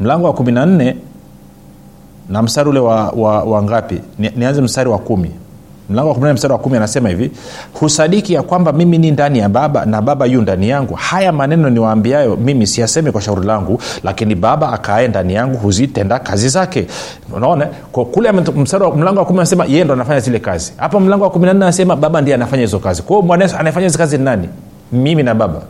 Mlango 0.00 0.26
wa 0.26 0.32
kumi 0.32 0.52
na 0.52 0.66
nne 0.66 0.96
na 2.28 2.42
mstari 2.42 2.68
ule 2.70 2.78
wa, 2.80 3.10
wa, 3.10 3.42
wa 3.44 3.62
ngapi? 3.62 4.00
Nianze 4.36 4.60
mstari 4.62 4.90
wa 4.90 4.98
kumi 4.98 5.30
mlango 5.90 6.08
wa 6.08 6.14
kumi 6.14 6.32
mstari 6.32 6.52
wa 6.52 6.58
kumi 6.58 6.76
anasema 6.76 7.08
hivi 7.08 7.30
husadiki 7.80 8.32
ya 8.34 8.42
kwamba 8.42 8.72
mimi 8.72 8.98
ni 8.98 9.10
ndani 9.10 9.38
ya 9.38 9.48
baba 9.48 9.84
na 9.86 10.02
baba 10.02 10.26
yu 10.26 10.42
ndani 10.42 10.68
yangu. 10.68 10.94
Haya 10.94 11.32
maneno 11.32 11.70
niwaambiayo 11.70 12.36
mimi 12.36 12.66
siyasemi 12.66 13.12
kwa 13.12 13.20
shauri 13.20 13.46
langu 13.46 13.80
lakini 14.04 14.34
baba 14.34 14.72
akaae 14.72 15.08
ndani 15.08 15.34
yangu 15.34 15.56
huzitenda 15.58 16.18
kazi 16.18 16.48
zake. 16.48 16.86
Unaona? 17.36 17.66
Kule 17.92 18.32
mlango 18.32 19.18
wa 19.20 19.24
kumi 19.24 19.38
anasema 19.38 19.64
yeye 19.64 19.84
ndo 19.84 19.94
anafanya 19.94 20.20
zile 20.20 20.38
kazi. 20.38 20.72
Hapa 20.76 21.00
mlango 21.00 21.24
wa 21.24 21.30
kumi 21.30 21.46
na 21.46 21.52
nne 21.52 21.64
anasema 21.64 21.96
baba 21.96 22.20
ndiye 22.20 22.34
anafanya 22.34 22.62
hizo 22.62 22.78
kazi. 22.78 23.02
Kwao 23.02 23.22
mwana 23.22 23.58
anayefanya 23.58 23.86
hizi 23.86 23.98
kazi 23.98 24.18
ni 24.18 24.24
nani? 24.24 24.48
Mimi 24.92 25.22
na 25.22 25.34
baba 25.34 25.62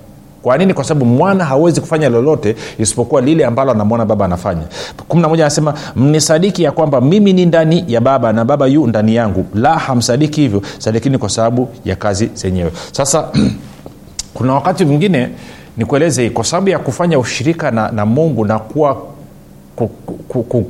kwa 0.49 0.59
nini? 0.59 0.75
Kwa 0.75 0.85
sababu 0.85 1.07
mwana 1.07 1.45
hawezi 1.45 1.81
kufanya 1.81 2.09
lolote 2.09 2.57
isipokuwa 2.79 3.21
lile 3.21 3.45
ambalo 3.47 3.71
anamwona 3.71 4.05
baba 4.07 4.25
anafanya. 4.25 4.63
Kumi 5.09 5.23
na 5.23 5.29
moja 5.29 5.45
anasema 5.45 5.75
mnisadiki 5.97 6.63
ya 6.63 6.73
kwamba 6.73 7.01
mimi 7.01 7.33
ni 7.33 7.47
ndani 7.47 7.85
ya 7.89 8.01
baba 8.01 8.33
na 8.33 8.45
baba 8.45 8.67
yu 8.67 8.87
ndani 8.87 9.15
yangu. 9.15 9.47
La 9.55 9.79
hamsadiki 9.79 10.41
hivyo. 10.41 10.63
Sadikini 10.79 11.19
kwa 11.19 11.29
sababu 11.29 11.69
ya 11.85 11.97
kazi 11.97 12.31
zenyewe. 12.35 12.71
Sasa 12.93 13.29
kuna 14.35 14.55
wakati 14.55 14.85
mwingine 14.85 15.29
nikueleze 15.77 16.31
kwa 16.31 16.45
sababu 16.45 16.69
ya 16.69 16.79
kufanya 16.79 17.19
ushirika 17.19 17.71
na, 17.71 17.91
na 17.91 18.07
mungu 18.07 18.45
na 18.45 18.59
kuwa 18.59 18.97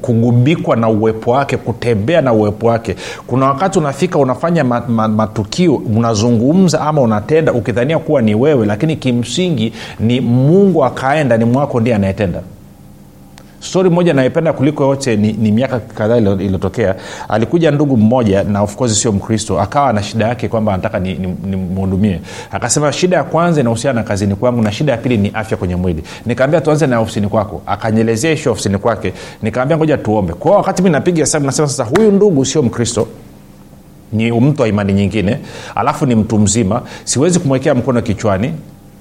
kugubikwa 0.03 0.77
na 0.77 0.89
uwepo 0.89 1.31
wake 1.31 1.57
kutembea 1.57 2.21
na 2.21 2.33
uwepo 2.33 2.67
wake. 2.67 2.97
Kuna 3.27 3.47
wakati 3.47 3.79
unafika 3.79 4.19
unafanya 4.19 4.65
ma, 4.65 4.81
ma, 4.89 5.09
matukio 5.09 5.75
unazungumza 5.75 6.81
ama 6.81 7.01
unatenda 7.01 7.53
ukidhania 7.53 7.99
kuwa 7.99 8.23
ni 8.23 8.35
wewe 8.35 8.67
lakini 8.67 8.97
kimsingi 8.97 9.73
ni 10.01 10.21
mungu 10.21 10.85
akaenda 10.85 11.37
ni 11.37 11.45
mwako 11.45 11.81
ndiye 11.81 11.97
anayetenda 11.97 12.41
stori 13.61 13.91
moja 13.91 14.15
naipenda 14.15 14.53
kuliko 14.53 14.85
yote 14.85 15.17
ni, 15.17 15.33
ni 15.33 15.53
miaka 15.53 15.81
kadhaa 15.81 16.17
iliyotokea. 16.17 16.95
Alikuja 17.29 17.71
ndugu 17.71 17.97
mmoja 17.97 18.45
na 18.45 18.63
of 18.63 18.77
course 18.77 19.03
sio 19.03 19.13
mkristo 19.13 19.61
akawa 19.61 19.93
na 19.93 20.03
shida 20.03 20.29
yake 20.29 20.49
kwamba 20.49 20.75
anataka 20.75 20.99
nimhudumie 20.99 22.11
ni, 22.11 22.17
ni 22.17 22.23
akasema 22.51 22.93
shida 22.93 23.17
ya 23.17 23.25
kwanza 23.25 23.61
inahusiana 23.61 24.01
na 24.01 24.07
kazini 24.07 24.35
kwangu 24.35 24.63
na 24.63 24.73
shida 24.73 24.93
ya 24.93 24.99
pili 24.99 25.17
ni 25.17 25.31
afya 25.35 25.57
kwenye 25.57 25.77
mwili. 25.77 26.03
Nikaambia 26.27 26.61
tuanze 26.61 26.87
na 26.87 27.01
ofisini 27.01 27.29
kwako. 27.29 27.63
Akanyelezea 27.67 28.33
ishu 28.33 28.51
ofisini 28.51 28.79
kwake. 28.79 29.13
Nikaambia 29.43 29.77
ngoja 29.77 29.99
tuombe. 29.99 30.33
Kwao 30.33 30.57
wakati 30.57 30.83
mi 30.83 30.91
napiga 30.91 31.19
hesabu 31.21 31.47
nasema 31.47 31.69
sasa 31.69 31.85
huyu 31.85 32.11
ndugu 32.13 32.45
sio 32.45 32.63
mkristo 32.63 33.09
ni 34.13 34.33
mtu 34.33 34.63
wa 34.63 34.69
imani 34.69 34.93
nyingine 34.93 35.39
alafu 35.75 36.07
ni 36.07 36.15
mtu 36.15 36.39
mzima 36.39 36.83
siwezi 37.05 37.39
kumwekea 37.39 37.75
mkono 37.75 38.03
kichwani 38.03 38.53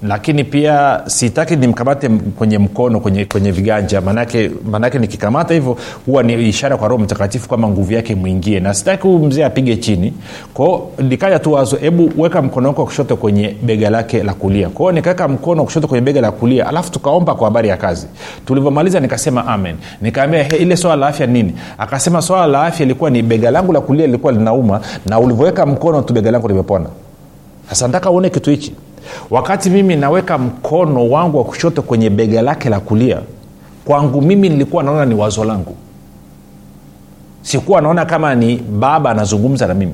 lakini 0.04 0.44
pia 0.44 1.02
sitaki 1.06 1.56
nimkamate 1.56 2.10
kwenye 2.10 2.58
mkono 2.58 3.00
kwenye, 3.00 3.26
kwenye 3.26 3.52
viganja. 3.52 4.02
Manake, 4.02 4.52
manake 4.72 5.00
nikikamata 5.00 5.54
hivyo 5.54 5.78
huwa 6.06 6.24
ni 6.24 6.50
ishara 6.50 6.78
kwa 6.78 6.88
roho 6.88 7.04
mtakatifu 7.04 7.48
kwamba 7.48 7.68
nguvu 7.68 7.94
yake 7.94 8.16
mwingie 8.16 8.60
na 8.60 8.74
sitaki 8.74 9.04
huyu 9.08 9.20
mzee 9.20 9.46
apige 9.46 9.78
chini. 9.78 10.14
Kwao 10.54 10.92
nikaja 11.00 11.40
tu 11.40 11.54
wazo 11.54 11.76
hebu 11.78 12.12
weka 12.18 12.42
mkono 12.42 12.68
wako 12.68 12.82
wa 12.82 12.88
kushoto 12.88 13.16
kwenye 13.18 13.56
bega 13.64 13.90
lake 13.90 14.24
la 14.24 14.34
kulia. 14.34 14.70
Kwao 14.70 14.92
nikaweka 14.92 15.28
mkono 15.28 15.64
kushoto 15.64 15.88
kwenye 15.88 16.02
bega 16.06 16.22
la 16.22 16.32
kulia 16.32 16.68
alafu 16.68 16.92
tukaomba 16.92 17.36
kwa 17.36 17.48
habari 17.48 17.70
ya 17.70 17.78
kazi. 17.78 18.08
Tulivyomaliza 18.46 19.00
nikasema 19.00 19.48
amen. 19.48 19.76
Nikaambia 20.02 20.44
hey, 20.44 20.60
ile 20.62 20.78
swala 20.78 20.96
la 20.96 21.08
afya 21.08 21.28
nini? 21.28 21.54
Akasema 21.78 22.22
swala 22.22 22.48
la 22.48 22.64
afya 22.64 22.86
ilikuwa 22.86 23.10
ni 23.10 23.22
bega 23.22 23.52
langu 23.52 23.74
la 23.74 23.82
kulia 23.82 24.06
lilikuwa 24.06 24.34
linauma 24.34 24.82
na 25.06 25.20
ulivyoweka 25.20 25.66
mkono 25.66 26.02
tu 26.02 26.14
bega 26.14 26.32
langu 26.32 26.48
limepona. 26.48 26.86
Sasa 27.70 27.88
nataka 27.88 28.12
uone 28.12 28.30
kitu 28.30 28.50
hichi 28.50 28.74
wakati 29.30 29.70
mimi 29.70 29.96
naweka 29.96 30.38
mkono 30.38 31.10
wangu 31.10 31.38
wa 31.38 31.44
kushoto 31.44 31.82
kwenye 31.82 32.10
bega 32.10 32.42
lake 32.42 32.70
la 32.70 32.80
kulia 32.80 33.18
kwangu 33.86 34.22
mimi 34.22 34.50
nilikuwa 34.50 34.84
naona 34.84 35.06
ni 35.06 35.16
wazo 35.16 35.44
langu. 35.44 35.76
Sikuwa 37.42 37.82
naona 37.82 38.06
kama 38.06 38.36
ni 38.36 38.58
baba 38.58 39.10
anazungumza 39.12 39.68
na 39.68 39.74
mimi 39.74 39.94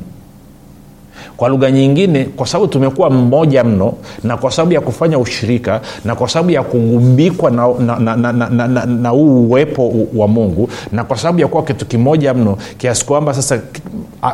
kwa 1.43 1.49
lugha 1.49 1.71
nyingine 1.71 2.23
kwa 2.25 2.47
sababu 2.47 2.67
tumekuwa 2.67 3.09
mmoja 3.09 3.63
mno 3.63 3.93
na 4.23 4.37
kwa 4.37 4.51
sababu 4.51 4.73
ya 4.73 4.81
kufanya 4.81 5.19
ushirika 5.19 5.81
na 6.05 6.15
kwa 6.15 6.29
sababu 6.29 6.51
ya 6.51 6.63
kugumbikwa 6.63 7.51
na, 7.51 7.67
na, 7.79 7.99
na, 7.99 8.15
na, 8.15 8.31
na, 8.33 8.49
na, 8.49 8.67
na, 8.67 8.85
na 8.85 9.09
huu 9.09 9.41
uwepo 9.47 9.93
wa 10.15 10.27
mungu 10.27 10.69
na 10.91 11.03
kwa 11.03 11.17
sababu 11.17 11.39
ya 11.39 11.47
kuwa 11.47 11.63
kitu 11.63 11.85
kimoja 11.85 12.33
mno 12.33 12.57
kiasi 12.77 13.05
kwamba 13.05 13.33
sasa 13.33 13.59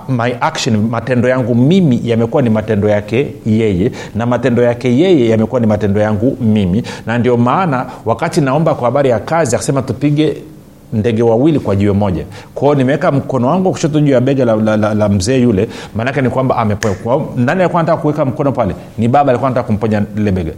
my 0.09 0.33
action 0.41 0.77
matendo 0.77 1.29
yangu 1.29 1.55
mimi 1.55 2.01
yamekuwa 2.03 2.41
ni 2.41 2.49
matendo 2.49 2.89
yake 2.89 3.27
yeye 3.45 3.91
na 4.15 4.25
matendo 4.25 4.63
yake 4.63 4.97
yeye 4.97 5.29
yamekuwa 5.29 5.61
ni 5.61 5.67
matendo 5.67 6.01
yangu 6.01 6.37
mimi. 6.41 6.83
Na 7.05 7.17
ndio 7.17 7.37
maana 7.37 7.85
wakati 8.05 8.41
naomba 8.41 8.75
kwa 8.75 8.85
habari 8.85 9.09
ya 9.09 9.19
kazi 9.19 9.55
akasema 9.55 9.81
tupige 9.81 10.37
ndege 10.93 11.23
wawili 11.23 11.59
kwa 11.59 11.75
jiwe 11.75 11.93
moja. 11.93 12.25
Kwao 12.55 12.75
nimeweka 12.75 13.11
mkono 13.11 13.47
wangu 13.47 13.65
wa 13.67 13.71
kushoto 13.71 13.99
juu 13.99 14.11
ya 14.11 14.21
bega 14.21 14.45
la, 14.45 14.55
la, 14.55 14.77
la, 14.77 14.93
la 14.93 15.09
mzee 15.09 15.37
yule. 15.41 15.69
Maanake 15.95 16.21
ni 16.21 16.29
kwamba 16.29 16.57
ameponya. 16.57 16.95
Nani 17.35 17.61
alikuwa 17.61 17.81
nataka 17.81 18.01
kuweka 18.01 18.25
mkono 18.25 18.51
pale 18.51 18.75
ni 18.97 19.07
baba 19.07 19.29
alikuwa 19.31 19.49
nataka 19.49 19.67
kumponya 19.67 20.03
lile 20.15 20.31
bega 20.31 20.51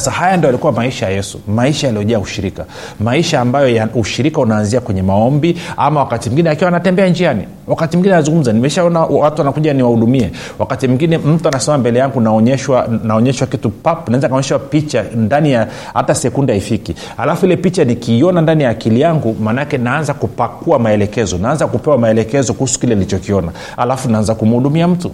sasa 0.00 0.10
haya 0.10 0.36
ndo 0.36 0.48
alikuwa 0.48 0.72
maisha 0.72 1.06
ya 1.06 1.12
yesu 1.12 1.40
maisha 1.48 1.86
yaliyojaa 1.86 2.18
ushirika 2.18 2.64
maisha 3.00 3.40
ambayo 3.40 3.68
ya 3.68 3.88
ushirika 3.94 4.40
unaanzia 4.40 4.80
kwenye 4.80 5.02
maombi 5.02 5.58
ama 5.76 6.00
wakati 6.00 6.28
mwingine 6.28 6.50
akiwa 6.50 6.68
anatembea 6.68 7.08
njiani 7.08 7.42
wakati 7.66 7.96
mwingine 7.96 8.14
anazungumza 8.14 8.52
nimeshaona 8.52 9.00
watu 9.00 9.40
wanakuja 9.40 9.74
niwahudumie 9.74 10.30
wakati 10.58 10.88
mwingine 10.88 11.18
mtu 11.18 11.48
anasema 11.48 11.78
mbele 11.78 11.98
yangu 11.98 12.20
naonyeshwa 12.20 12.88
naonyeshwa 13.04 13.46
kitu 13.46 13.70
pap 13.70 14.08
naweza 14.08 14.28
kaonyeshwa 14.28 14.58
picha 14.58 15.04
ndani 15.16 15.52
ya 15.52 15.68
hata 15.94 16.14
sekunde 16.14 16.52
haifiki. 16.52 16.94
Alafu 17.18 17.46
ile 17.46 17.56
picha 17.56 17.84
nikiiona 17.84 18.40
ndani 18.40 18.62
ya 18.62 18.70
akili 18.70 19.00
yangu 19.00 19.36
maanaake 19.40 19.78
naanza 19.78 20.14
kupakua 20.14 20.78
maelekezo 20.78 21.38
naanza 21.38 21.66
kupewa 21.66 21.98
maelekezo 21.98 22.54
kuhusu 22.54 22.80
kile 22.80 22.94
nilichokiona. 22.94 23.52
Alafu 23.76 24.10
naanza 24.10 24.34
kumhudumia 24.34 24.88
mtu 24.88 25.10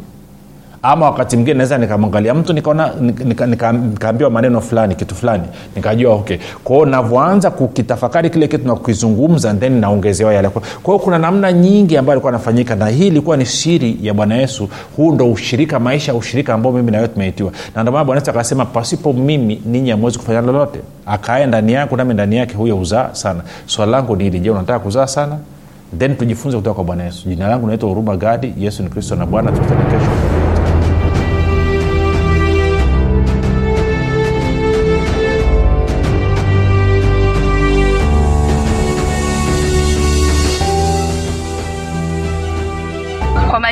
ama 0.82 1.06
wakati 1.06 1.36
mwingine 1.36 1.54
naweza 1.54 1.78
nikamwangalia 1.78 2.34
mtu 2.34 2.52
nikaona 2.52 2.90
nika, 3.24 3.46
nika, 3.46 3.72
nikaambiwa 3.72 4.30
maneno 4.30 4.60
fulani 4.60 4.94
kitu 4.94 5.14
fulani 5.14 5.42
nikajua 5.76 6.14
okay. 6.14 6.38
Kwao 6.64 6.86
navyoanza 6.86 7.50
kukitafakari 7.50 8.30
kile 8.30 8.48
kitu 8.48 8.66
na 8.68 8.74
kukizungumza 8.74 9.54
then 9.54 9.72
naongezewa 9.80 10.34
yale. 10.34 10.48
Kwao 10.82 10.98
kuna 10.98 11.18
namna 11.18 11.52
nyingi 11.52 11.96
ambayo 11.96 12.12
alikuwa 12.12 12.30
anafanyika 12.32 12.74
na 12.76 12.86
hii 12.88 13.06
ilikuwa 13.06 13.36
ni 13.36 13.46
siri 13.46 13.96
ya 14.02 14.14
bwana 14.14 14.34
yesu. 14.34 14.68
Huu 14.96 15.12
ndo 15.12 15.32
ushirika 15.32 15.80
maisha 15.80 16.14
ushirika 16.14 16.54
ambao 16.54 16.72
mimi 16.72 16.90
nawewe 16.90 17.08
tumeitiwa. 17.08 17.52
Na 17.74 17.82
ndio 17.82 17.92
bwana 17.92 18.14
yesu 18.20 18.30
akasema 18.30 18.64
pasipo 18.64 19.12
mimi 19.12 19.62
ninyi 19.66 19.90
amwezi 19.90 20.18
kufanya 20.18 20.40
lolote. 20.40 20.80
Akae 21.06 21.46
ndani 21.46 21.72
yangu 21.72 21.96
nami 21.96 22.14
ndani 22.14 22.36
yake 22.36 22.54
huyo 22.54 22.78
uzaa 22.78 23.08
sana. 23.12 23.40
Swali 23.66 23.92
langu 23.92 24.16
ni 24.16 24.24
hili 24.30 24.50
unataka 24.50 24.78
kuzaa 24.78 25.06
sana? 25.06 25.36
Then 25.98 26.16
tujifunze 26.16 26.56
kutoka 26.56 26.74
kwa 26.74 26.84
bwana 26.84 27.04
yesu. 27.04 27.28
Jina 27.28 27.48
langu 27.48 27.66
naitwa 27.66 27.88
huruma 27.88 28.16
gadi 28.16 28.54
yesu 28.58 28.82
ni 28.82 28.88
kristo 28.88 29.16
na 29.16 29.26
bwana 29.26 29.52
tukutane 29.52 29.84
kesho 29.84 30.41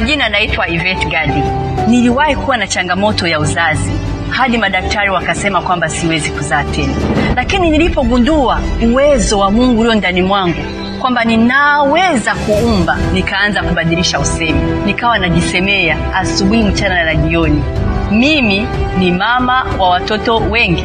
majina 0.00 0.28
naitwa 0.28 0.68
ivet 0.68 1.08
gadi. 1.08 1.42
Niliwahi 1.88 2.36
kuwa 2.36 2.56
na 2.56 2.66
changamoto 2.66 3.26
ya 3.26 3.40
uzazi 3.40 3.90
hadi 4.30 4.58
madaktari 4.58 5.10
wakasema 5.10 5.62
kwamba 5.62 5.88
siwezi 5.88 6.30
kuzaa 6.30 6.64
tena. 6.64 6.94
Lakini 7.36 7.70
nilipogundua 7.70 8.60
uwezo 8.92 9.38
wa 9.38 9.50
mungu 9.50 9.80
ulio 9.80 9.94
ndani 9.94 10.22
mwangu 10.22 10.62
kwamba 11.00 11.24
ninaweza 11.24 12.34
kuumba 12.34 12.96
nikaanza 13.12 13.62
kubadilisha 13.62 14.20
usemi. 14.20 14.60
Nikawa 14.86 15.18
najisemea 15.18 15.96
asubuhi 16.14 16.62
mchana 16.62 17.04
na 17.04 17.14
jioni. 17.14 17.62
Mimi 18.10 18.66
ni 18.98 19.10
mama 19.12 19.66
wa 19.78 19.88
watoto 19.90 20.36
wengi 20.36 20.84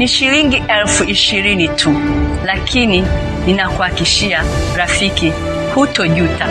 ni 0.00 0.08
shilingi 0.08 0.62
elfu 0.68 1.04
ishirini 1.04 1.68
tu 1.68 1.94
lakini 2.44 3.04
ninakuhakishia 3.46 4.44
rafiki 4.76 5.32
hutojuta. 5.74 6.46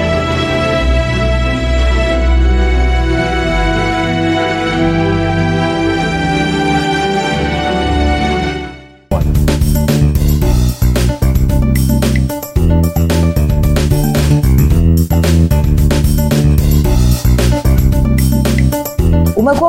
Umekuwa 19.36 19.69